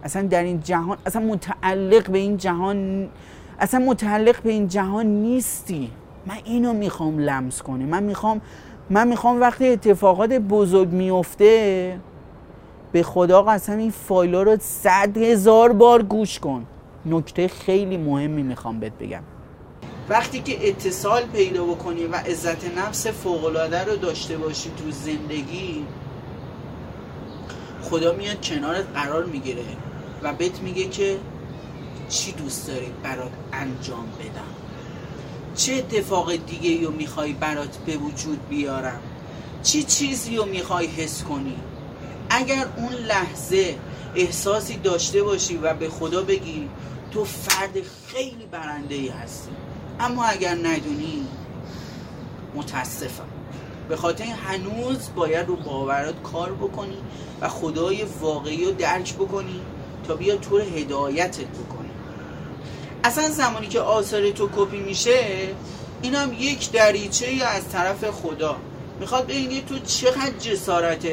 اصلا 0.04 0.22
در 0.22 0.44
این 0.44 0.60
جهان 0.60 0.98
اصلا 1.06 1.22
متعلق 1.22 2.12
به 2.12 2.18
این 2.18 2.38
جهان 2.38 3.10
اصلا 3.60 3.80
متعلق 3.86 4.42
به 4.42 4.52
این 4.52 4.68
جهان 4.68 5.06
نیستی. 5.06 5.92
من 6.26 6.36
اینو 6.46 6.74
می‌خوام 6.74 7.20
لمس 7.20 7.62
کنی 7.62 7.86
من 7.86 8.04
می‌خوام 8.04 8.42
من 8.90 9.08
می‌خوام 9.08 9.42
وقتی 9.42 9.68
اتفاقات 9.68 10.30
بزرگ 10.30 10.90
میفته 10.90 12.00
به 12.92 13.04
خدا 13.04 13.42
قسم 13.42 13.78
این 13.78 13.92
فایل 13.92 14.36
رو 14.36 14.58
صد 14.60 15.18
هزار 15.18 15.74
بار 15.74 16.04
گوش 16.04 16.40
کن. 16.40 16.66
نکته 17.06 17.48
خیلی 17.48 17.98
مهمی 17.98 18.44
می‌خوام 18.44 18.80
بهت 18.80 18.94
بگم. 19.00 19.24
وقتی 20.10 20.40
که 20.40 20.70
اتصال 20.70 21.22
پیدا 21.24 21.66
بکنی 21.66 22.06
و 22.06 22.16
عزت 22.16 22.78
نفس 22.78 23.08
فوقلاده 23.08 23.84
رو 23.84 23.96
داشته 23.96 24.38
باشی 24.38 24.70
تو 24.70 24.92
زندگی 24.92 25.86
خدا 27.82 28.14
میاد 28.14 28.42
کنارت 28.42 28.86
قرار 28.96 29.26
می‌گیره 29.26 29.64
و 30.24 30.34
بهت 30.34 30.62
میگه 30.62 30.84
که 30.84 31.18
چی 32.10 32.32
دوست 32.32 32.68
داری 32.68 32.88
برات 33.04 33.32
انجام 33.54 34.08
بدم. 34.20 34.65
چه 35.56 35.74
اتفاق 35.74 36.36
دیگه 36.36 36.86
رو 36.86 36.92
می‌خوای 36.92 37.34
برات 37.34 37.78
به 37.78 37.98
وجود 37.98 38.50
بیارم؟ 38.50 39.00
چی 39.64 39.84
چیزی 39.84 40.36
رو 40.38 40.46
می‌خوای 40.46 40.88
حس 40.88 41.24
کنی؟ 41.24 41.56
اگر 42.30 42.66
اون 42.78 42.94
لحظه 42.94 43.76
احساسی 44.16 44.78
داشته 44.78 45.24
باشی 45.24 45.58
و 45.58 45.74
به 45.74 45.90
خدا 45.90 46.24
بگی 46.24 46.70
تو 47.12 47.26
فرد 47.26 47.74
خیلی 48.08 48.46
برنده 48.52 48.96
ای 48.96 49.08
هستی 49.08 49.52
اما 50.00 50.24
اگر 50.24 50.56
ندونی 50.56 51.28
متاسفم. 52.56 53.28
به 53.90 53.96
خاطر 53.96 54.24
هنوز 54.24 55.10
باید 55.16 55.48
رو 55.48 55.56
باورات 55.56 56.22
کار 56.22 56.52
بکنی 56.52 56.98
و 57.42 57.50
خدای 57.50 58.04
واقعی 58.22 58.66
رو 58.66 58.72
درک 58.72 59.14
بکنی 59.14 59.62
تا 60.08 60.16
بیا 60.16 60.36
طور 60.36 60.62
هدایتت 60.62 61.48
بکنی 61.48 61.75
اصلا 63.06 63.30
زمانی 63.30 63.68
که 63.68 63.80
آثار 63.80 64.32
تو 64.32 64.50
کپی 64.56 64.78
میشه 64.78 65.20
این 66.02 66.16
هم 66.16 66.34
یک 66.40 66.72
دریچه 66.72 67.28
از 67.46 67.70
طرف 67.70 68.10
خدا. 68.10 68.56
می‌خواد 69.00 69.24
ببینی 69.24 69.62
تو 69.62 69.80
چقدر 69.80 70.38
جسارت 70.40 71.08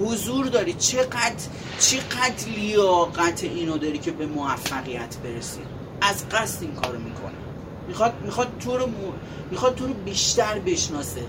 حضور 0.00 0.46
داری. 0.46 0.72
چقدر 0.72 1.34
چقدر 1.80 2.48
لیاقت 2.56 3.44
اینو 3.44 3.78
داری 3.78 3.98
که 3.98 4.10
به 4.10 4.26
موفقیت 4.26 5.16
برسی. 5.24 5.60
از 6.00 6.28
قصد 6.28 6.62
این 6.62 6.74
کارو 6.74 6.98
می‌کنه. 6.98 7.32
می‌خواد 7.88 8.12
می‌خواد 8.24 8.48
تو 8.60 8.76
رو 8.76 8.88
می‌خواد 9.50 9.74
تو 9.74 9.86
رو 9.86 9.94
بیشتر 9.94 10.58
بشناسه. 10.58 11.24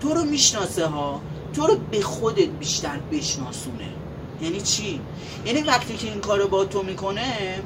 تو 0.00 0.14
رو 0.14 0.24
می‌شناسه 0.24 0.86
ها. 0.86 1.20
تو 1.54 1.66
رو 1.66 1.76
به 1.90 2.00
خودت 2.00 2.48
بیشتر 2.48 2.98
بشناسونه. 3.12 3.88
یعنی 4.42 4.60
چی؟ 4.60 5.00
یعنی 5.46 5.62
وقتی 5.62 5.96
که 5.96 6.06
این 6.06 6.20
کارو 6.20 6.48
با 6.48 6.64
تو 6.64 6.82
می‌کنه 6.82 7.58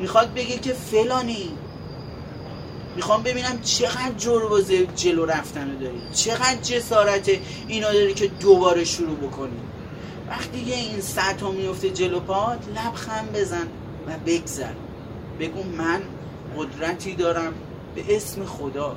می‌خواد 0.00 0.34
بگه 0.34 0.58
که 0.58 0.72
فلانی. 0.72 1.50
می‌خوام 2.96 3.22
ببینم 3.22 3.60
چقدر 3.62 4.12
جربازه 4.18 4.86
جلو 4.86 5.24
رفتن 5.24 5.78
داری. 5.78 6.02
چقدر 6.14 6.56
جسارت 6.62 7.30
اینا 7.68 7.92
داری 7.92 8.14
که 8.14 8.26
دوباره 8.26 8.84
شروع 8.84 9.16
بکنی. 9.16 9.60
وقتی 10.28 10.58
یه 10.58 10.76
این 10.76 11.00
سطح 11.00 11.50
میفته 11.50 11.90
جلو 11.90 12.20
پات 12.20 12.58
لبخند 12.68 13.32
بزن 13.32 13.66
و 14.06 14.10
بگذر. 14.26 14.72
بگو 15.40 15.62
من 15.62 16.02
قدرتی 16.56 17.14
دارم 17.14 17.52
به 17.94 18.16
اسم 18.16 18.44
خدا. 18.44 18.96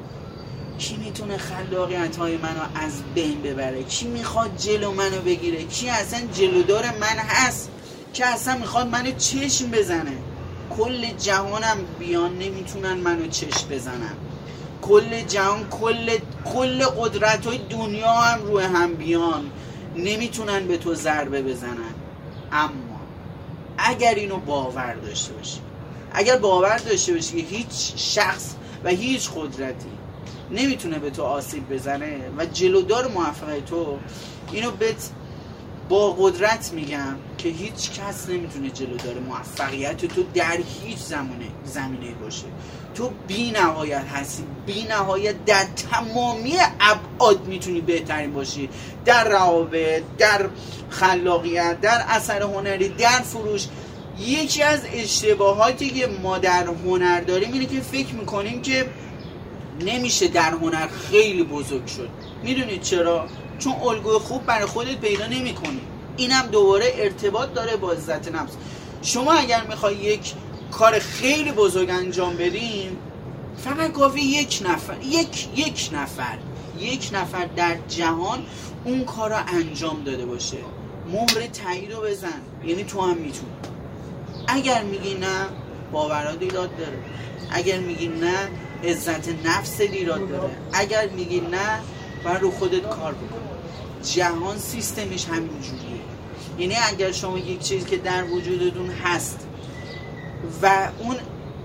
کی 0.77 0.97
می‌تونه 0.97 1.37
خلاقیت 1.37 2.17
های 2.17 2.37
منو 2.37 2.85
از 2.85 2.91
بین 3.15 3.41
ببره؟ 3.41 3.83
کی 3.83 4.07
می‌خواد 4.07 4.57
جلو 4.57 4.91
منو 4.91 5.21
بگیره؟ 5.21 5.63
کی 5.63 5.89
اصلا 5.89 6.19
جلودار 6.33 6.83
من 6.83 7.17
هست؟ 7.17 7.69
که 8.13 8.25
اصلا 8.25 8.57
می‌خواد 8.57 8.87
منو 8.87 9.11
چشم 9.11 9.71
بزنه؟ 9.71 10.17
کل 10.79 11.05
جهانم 11.17 11.77
بیان 11.99 12.37
نمی‌تونن 12.37 12.93
منو 12.93 13.27
چشم 13.27 13.67
بزنن. 13.69 14.15
کل 14.81 15.21
جهان 15.21 15.69
کل 15.69 16.17
کل 16.53 16.85
قدرت 16.85 17.45
های 17.45 17.57
دنیا 17.69 18.11
هم 18.11 18.41
روی 18.41 18.63
هم 18.63 18.93
بیان. 18.93 19.51
نمی‌تونن 19.95 20.67
به 20.67 20.77
تو 20.77 20.93
ضربه 20.95 21.41
بزنن. 21.41 21.93
اما 22.51 22.99
اگر 23.77 24.15
اینو 24.15 24.37
باور 24.37 24.93
داشته 24.93 25.33
باشی 25.33 25.59
اگر 26.13 26.37
باور 26.37 26.77
داشته 26.77 27.13
باشی 27.13 27.41
که 27.41 27.55
هیچ 27.55 27.93
شخص 27.95 28.55
و 28.83 28.89
هیچ 28.89 29.29
قدرتی 29.35 29.91
نمی‌تونه 30.51 30.99
به 30.99 31.09
تو 31.09 31.23
آسیب 31.23 31.73
بزنه 31.73 32.19
و 32.37 32.45
جلودار 32.45 33.07
موفقیت 33.07 33.65
تو 33.65 33.97
اینو 34.51 34.71
بهت 34.71 35.09
با 35.89 36.11
قدرت 36.11 36.71
میگم 36.73 37.15
که 37.37 37.49
هیچ 37.49 37.91
کس 37.91 38.29
نمی‌تونه 38.29 38.69
جلودار 38.69 39.19
موفقیت 39.19 40.05
تو 40.05 40.23
در 40.33 40.57
هیچ 40.83 40.97
زمانه 40.97 41.45
زمینه 41.65 42.11
باشه. 42.21 42.45
تو 42.95 43.09
بی 43.27 43.51
نهایت 43.51 44.05
هستی. 44.05 44.43
بی 44.65 44.83
نهایت 44.83 45.45
در 45.45 45.65
تمامی 45.91 46.53
ابعاد 46.79 47.47
می‌تونی 47.47 47.81
بهترین 47.81 48.33
باشی. 48.33 48.69
در 49.05 49.29
روابط 49.29 50.03
در 50.17 50.49
خلاقیت 50.89 51.81
در 51.81 52.05
اثر 52.07 52.41
هنری 52.41 52.89
در 52.89 53.09
فروش. 53.09 53.65
یکی 54.19 54.63
از 54.63 54.81
اشتباهاتی 54.93 55.89
که 55.89 56.07
ما 56.07 56.37
در 56.37 56.65
هنر 56.65 57.21
داریم 57.21 57.53
اینه 57.53 57.65
که 57.65 57.79
فکر 57.79 58.13
می‌کنیم 58.13 58.61
که 58.61 58.85
نمیشه 59.81 60.27
در 60.27 60.51
هنر 60.51 60.87
خیلی 60.87 61.43
بزرگ 61.43 61.87
شد. 61.87 62.09
می‌دونید 62.43 62.81
چرا؟ 62.81 63.27
چون 63.59 63.73
الگوی 63.73 64.17
خوب 64.17 64.45
برای 64.45 64.65
خودت 64.65 64.97
پیدا 65.01 65.27
نمی‌کنی. 65.27 65.81
اینم 66.17 66.41
دوباره 66.41 66.93
ارتباط 66.95 67.53
داره 67.53 67.75
با 67.75 67.91
عزت 67.91 68.31
نفس. 68.31 68.53
شما 69.01 69.33
اگر 69.33 69.63
می‌خوای 69.63 69.95
یک 69.95 70.33
کار 70.71 70.99
خیلی 70.99 71.51
بزرگ 71.51 71.89
انجام 71.89 72.35
بدین 72.35 72.97
فقط 73.63 73.91
کافی 73.91 74.21
یک 74.21 74.61
نفر 74.65 74.95
یک 75.03 75.47
یک 75.55 75.89
نفر 75.93 76.37
یک 76.79 77.09
نفر 77.13 77.45
در 77.45 77.77
جهان 77.87 78.45
اون 78.85 79.03
کار 79.03 79.29
را 79.29 79.37
انجام 79.37 80.03
داده 80.03 80.25
باشه. 80.25 80.57
مهر 81.11 81.47
تایید 81.47 81.91
رو 81.91 82.01
بزن. 82.01 82.41
یعنی 82.65 82.83
تو 82.83 83.01
هم 83.01 83.17
می‌تونی. 83.17 83.51
اگر 84.47 84.83
میگی 84.83 85.13
نه 85.13 85.45
باورات 85.91 86.37
ایراد 86.41 86.77
داره. 86.77 86.97
اگر 87.51 87.77
میگی 87.79 88.07
نه 88.07 88.37
عزت 88.83 89.29
نفس 89.45 89.81
ایراد 89.81 90.29
داره. 90.29 90.49
اگر 90.73 91.07
میگی 91.07 91.39
نه 91.39 91.79
باید 92.23 92.41
رو 92.41 92.51
خودت 92.51 92.89
کار 92.89 93.13
بکن. 93.13 93.39
جهان 94.03 94.57
سیستمش 94.57 95.25
همین 95.25 95.61
جوریه. 95.61 95.99
یعنی 96.59 96.75
اگر 96.89 97.11
شما 97.11 97.37
یک 97.37 97.59
چیزی 97.59 97.85
که 97.85 97.97
در 97.97 98.23
وجودتون 98.23 98.89
هست 98.89 99.47
و 100.61 100.89
اون 100.99 101.15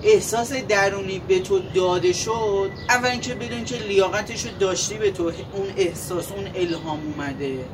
احساس 0.03 0.53
درونی 0.53 1.23
به 1.29 1.38
تو 1.38 1.59
داده 1.59 2.12
شد 2.12 2.71
اول 2.88 3.09
اینکه 3.09 3.35
بدون 3.35 3.64
که 3.64 3.77
لیاقتش 3.77 4.45
رو 4.45 4.51
داشتی 4.59 4.95
به 4.95 5.11
تو 5.11 5.23
اون 5.25 5.67
احساس 5.77 6.33
اون 6.33 6.47
الهام 6.55 7.01
اومده. 7.17 7.64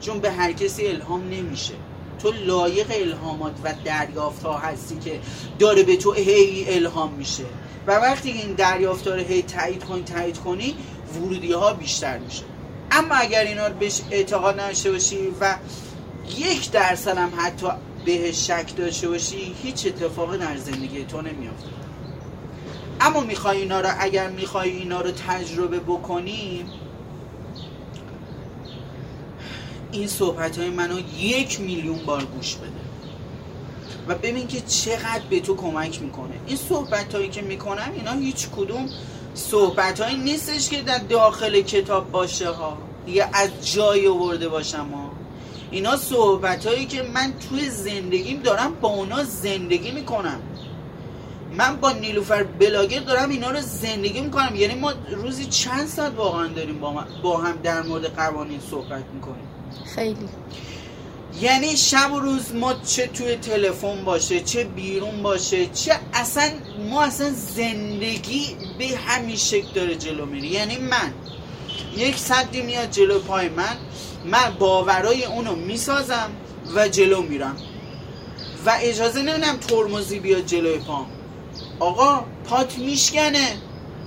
چون 0.00 0.20
به 0.20 0.30
هر 0.30 0.52
کسی 0.52 0.86
الهام 0.86 1.28
نمیشه. 1.28 1.74
تو 2.18 2.32
لایق 2.46 2.86
الهامات 2.90 3.52
و 3.64 3.74
دریافت 3.84 4.42
ها 4.42 4.58
هستی 4.58 4.98
که 4.98 5.20
داره 5.58 5.82
به 5.82 5.96
تو 5.96 6.12
هی 6.12 6.64
الهام 6.68 7.12
میشه. 7.12 7.44
و 7.86 7.92
وقتی 7.92 8.30
این 8.30 8.52
دریافت 8.52 9.06
رو 9.06 9.14
هی 9.14 9.42
تایید 9.42 9.84
کنی 9.84 10.02
تایید 10.02 10.38
کنی 10.38 10.74
ورودی 11.16 11.52
ها 11.52 11.72
بیشتر 11.72 12.18
میشه. 12.18 12.42
اما 12.90 13.14
اگر 13.14 13.44
اینا 13.44 13.66
رو 13.66 13.74
بهش 13.74 14.00
اعتقاد 14.10 14.60
نداشته 14.60 14.90
باشی 14.90 15.18
و 15.40 15.54
یک 16.38 16.70
درصد 16.70 17.18
هم 17.18 17.32
حتی 17.36 17.66
بهش 18.04 18.46
شک 18.46 18.76
داشته 18.76 19.08
باشی 19.08 19.54
هیچ 19.62 19.86
اتفاقی 19.86 20.38
در 20.38 20.56
زندگی 20.56 21.04
تو 21.04 21.22
نمیافته. 21.22 21.68
اما 23.00 23.20
می‌خوای 23.20 23.58
اینا 23.60 23.80
رو 23.80 23.88
اگر 23.98 24.30
می‌خوای 24.30 24.70
اینا 24.70 25.00
رو 25.00 25.10
تجربه 25.10 25.78
بکنی 25.78 26.64
این 29.92 30.08
صحبت 30.08 30.58
های 30.58 30.70
منو 30.70 30.98
یک 31.18 31.60
میلیون 31.60 31.98
بار 32.06 32.24
گوش 32.24 32.54
بده. 32.54 32.68
و 34.08 34.14
ببین 34.14 34.46
که 34.46 34.60
چقدر 34.60 35.22
به 35.30 35.40
تو 35.40 35.56
کمک 35.56 36.02
می‌کنه. 36.02 36.34
این 36.46 36.56
صحبت 36.56 37.14
هایی 37.14 37.28
که 37.28 37.42
می‌کنم 37.42 37.92
اینا 37.94 38.12
هیچ 38.12 38.48
کدوم 38.56 38.88
صحبت 39.34 40.00
هایی 40.00 40.16
نیستش 40.16 40.68
که 40.68 40.82
در 40.82 40.98
داخل 40.98 41.60
کتاب 41.60 42.10
باشه 42.10 42.50
ها. 42.50 42.78
یا 43.06 43.26
از 43.32 43.72
جای 43.72 44.08
آورده 44.08 44.48
باشم 44.48 44.88
ها. 44.94 45.10
اینا 45.70 45.96
صحبت 45.96 46.66
هایی 46.66 46.86
که 46.86 47.02
من 47.02 47.32
توی 47.48 47.70
زندگیم 47.70 48.40
دارم 48.42 48.74
با 48.80 48.88
اونا 48.88 49.24
زندگی 49.24 49.90
می‌کنم. 49.90 50.40
من 51.56 51.76
با 51.76 51.92
نیلوفر 51.92 52.42
بلاگر 52.42 53.00
دارم 53.00 53.30
اینا 53.30 53.50
رو 53.50 53.60
زندگی 53.60 54.20
می‌کنم. 54.20 54.54
یعنی 54.54 54.74
ما 54.74 54.92
روزی 55.16 55.44
چند 55.44 55.86
ساعت 55.86 56.12
واقعا 56.16 56.46
داریم 56.46 56.78
با, 56.78 57.04
با 57.22 57.38
هم 57.38 57.56
در 57.62 57.82
مورد 57.82 58.16
قوانین 58.16 58.60
صحبت 58.70 59.04
می‌کنیم. 59.14 59.48
خیلی. 59.94 60.28
یعنی 61.40 61.76
شب 61.76 62.12
و 62.12 62.20
روز 62.20 62.54
ما 62.54 62.74
چه 62.74 63.06
توی 63.06 63.36
تلفن 63.36 64.04
باشه 64.04 64.40
چه 64.40 64.64
بیرون 64.64 65.22
باشه 65.22 65.66
چه 65.66 66.00
اصلا 66.14 66.50
ما 66.90 67.02
اصلا 67.02 67.30
زندگی 67.30 68.56
به 68.78 68.86
همین 69.06 69.36
شکل 69.36 69.72
داره 69.74 69.94
جلو 69.94 70.26
میره. 70.26 70.46
یعنی 70.46 70.76
من 70.76 71.12
یک 71.96 72.16
صدی 72.16 72.62
میاد 72.62 72.90
جلو 72.90 73.18
پای 73.18 73.48
من 73.48 73.76
من 74.24 74.56
باورای 74.58 75.24
اونو 75.24 75.54
می‌سازم 75.54 76.30
و 76.74 76.88
جلو 76.88 77.22
میرم. 77.22 77.56
و 78.66 78.78
اجازه 78.80 79.22
نمیدم 79.22 79.56
ترمزی 79.56 80.18
بیاد 80.18 80.46
جلوی 80.46 80.78
پام. 80.78 81.06
آقا 81.80 82.24
پات 82.44 82.78
میشکنه. 82.78 83.56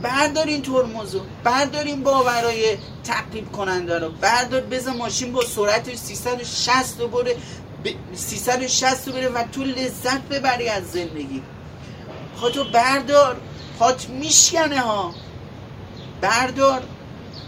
بردارین 0.05 0.61
ترمزو 0.61 1.21
بردارین 1.43 2.03
باورای 2.03 2.77
تعقیب 3.03 3.51
کننده 3.51 3.99
رو. 3.99 4.09
بردار 4.09 4.61
بزن 4.61 4.97
ماشین 4.97 5.31
با 5.31 5.41
سرعت 5.41 5.95
360 5.95 6.99
رو 6.99 7.07
بره 7.07 7.35
360 8.15 9.07
رو 9.07 9.13
بره 9.13 9.29
و 9.29 9.43
تو 9.51 9.63
لذت 9.63 10.21
ببری 10.21 10.69
از 10.69 10.91
زندگی. 10.91 11.41
پاتو 12.41 12.63
بردار 12.63 13.37
پات 13.79 14.09
میشکنه 14.09 14.79
ها. 14.79 15.13
بردار 16.21 16.81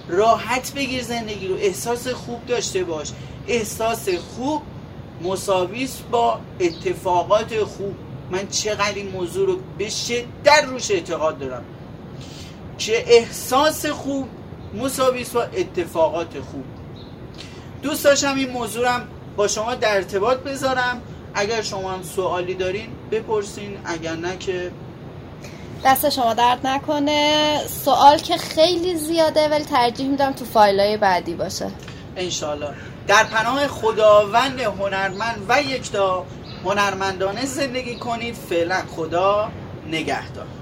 راحت 0.08 0.74
بگیر 0.74 1.04
زندگی 1.04 1.48
رو. 1.48 1.56
احساس 1.56 2.08
خوب 2.08 2.46
داشته 2.46 2.84
باش. 2.84 3.08
احساس 3.48 4.10
خوب 4.10 4.62
مساویس 5.24 5.98
با 6.12 6.40
اتفاقات 6.60 7.64
خوب. 7.64 7.96
من 8.32 8.48
چقدر 8.48 8.94
این 8.96 9.10
موضوع 9.12 9.48
رو 9.48 9.60
به 9.78 9.90
شدت 9.90 10.64
روش 10.68 10.92
اعتقاد 10.92 11.40
دارم. 11.40 11.66
که 12.78 13.04
احساس 13.08 13.86
خوب 13.86 14.28
مساویس 14.74 15.30
با 15.30 15.44
اتفاقات 15.44 16.40
خوب. 16.52 16.64
دوست 17.82 18.04
داشتم 18.04 18.36
این 18.36 18.50
موضوع 18.50 18.88
هم 18.88 19.08
با 19.36 19.48
شما 19.48 19.76
در 19.76 19.96
ارتباط 19.96 20.38
بذارم. 20.38 21.02
اگر 21.34 21.62
شما 21.62 21.92
هم 21.92 22.04
سوالی 22.04 22.54
دارین 22.54 22.90
بپرسین. 23.12 23.78
اگر 23.86 24.16
نه 24.16 24.38
که 24.38 24.72
دست 25.86 26.10
شما 26.10 26.34
درد 26.34 26.68
نکنه. 26.68 27.60
سوال 27.86 28.18
که 28.18 28.38
خیلی 28.38 28.96
زیاده 28.96 29.50
ولی 29.50 29.64
ترجیح 29.64 30.08
میدم 30.08 30.32
تو 30.32 30.46
فایلای 30.46 30.98
بعدی 30.98 31.34
باشه. 31.34 31.72
انشالله 32.16 32.74
در 33.08 33.24
پناه 33.24 33.68
خداوند 33.68 34.60
هنرمند 34.60 35.46
و 35.50 35.62
یکتا 35.62 36.26
هنرمندانه 36.66 37.46
زندگی 37.46 37.96
کنید. 37.96 38.36
فعلا 38.36 38.82
خدا 38.96 39.50
نگهدار. 39.88 40.57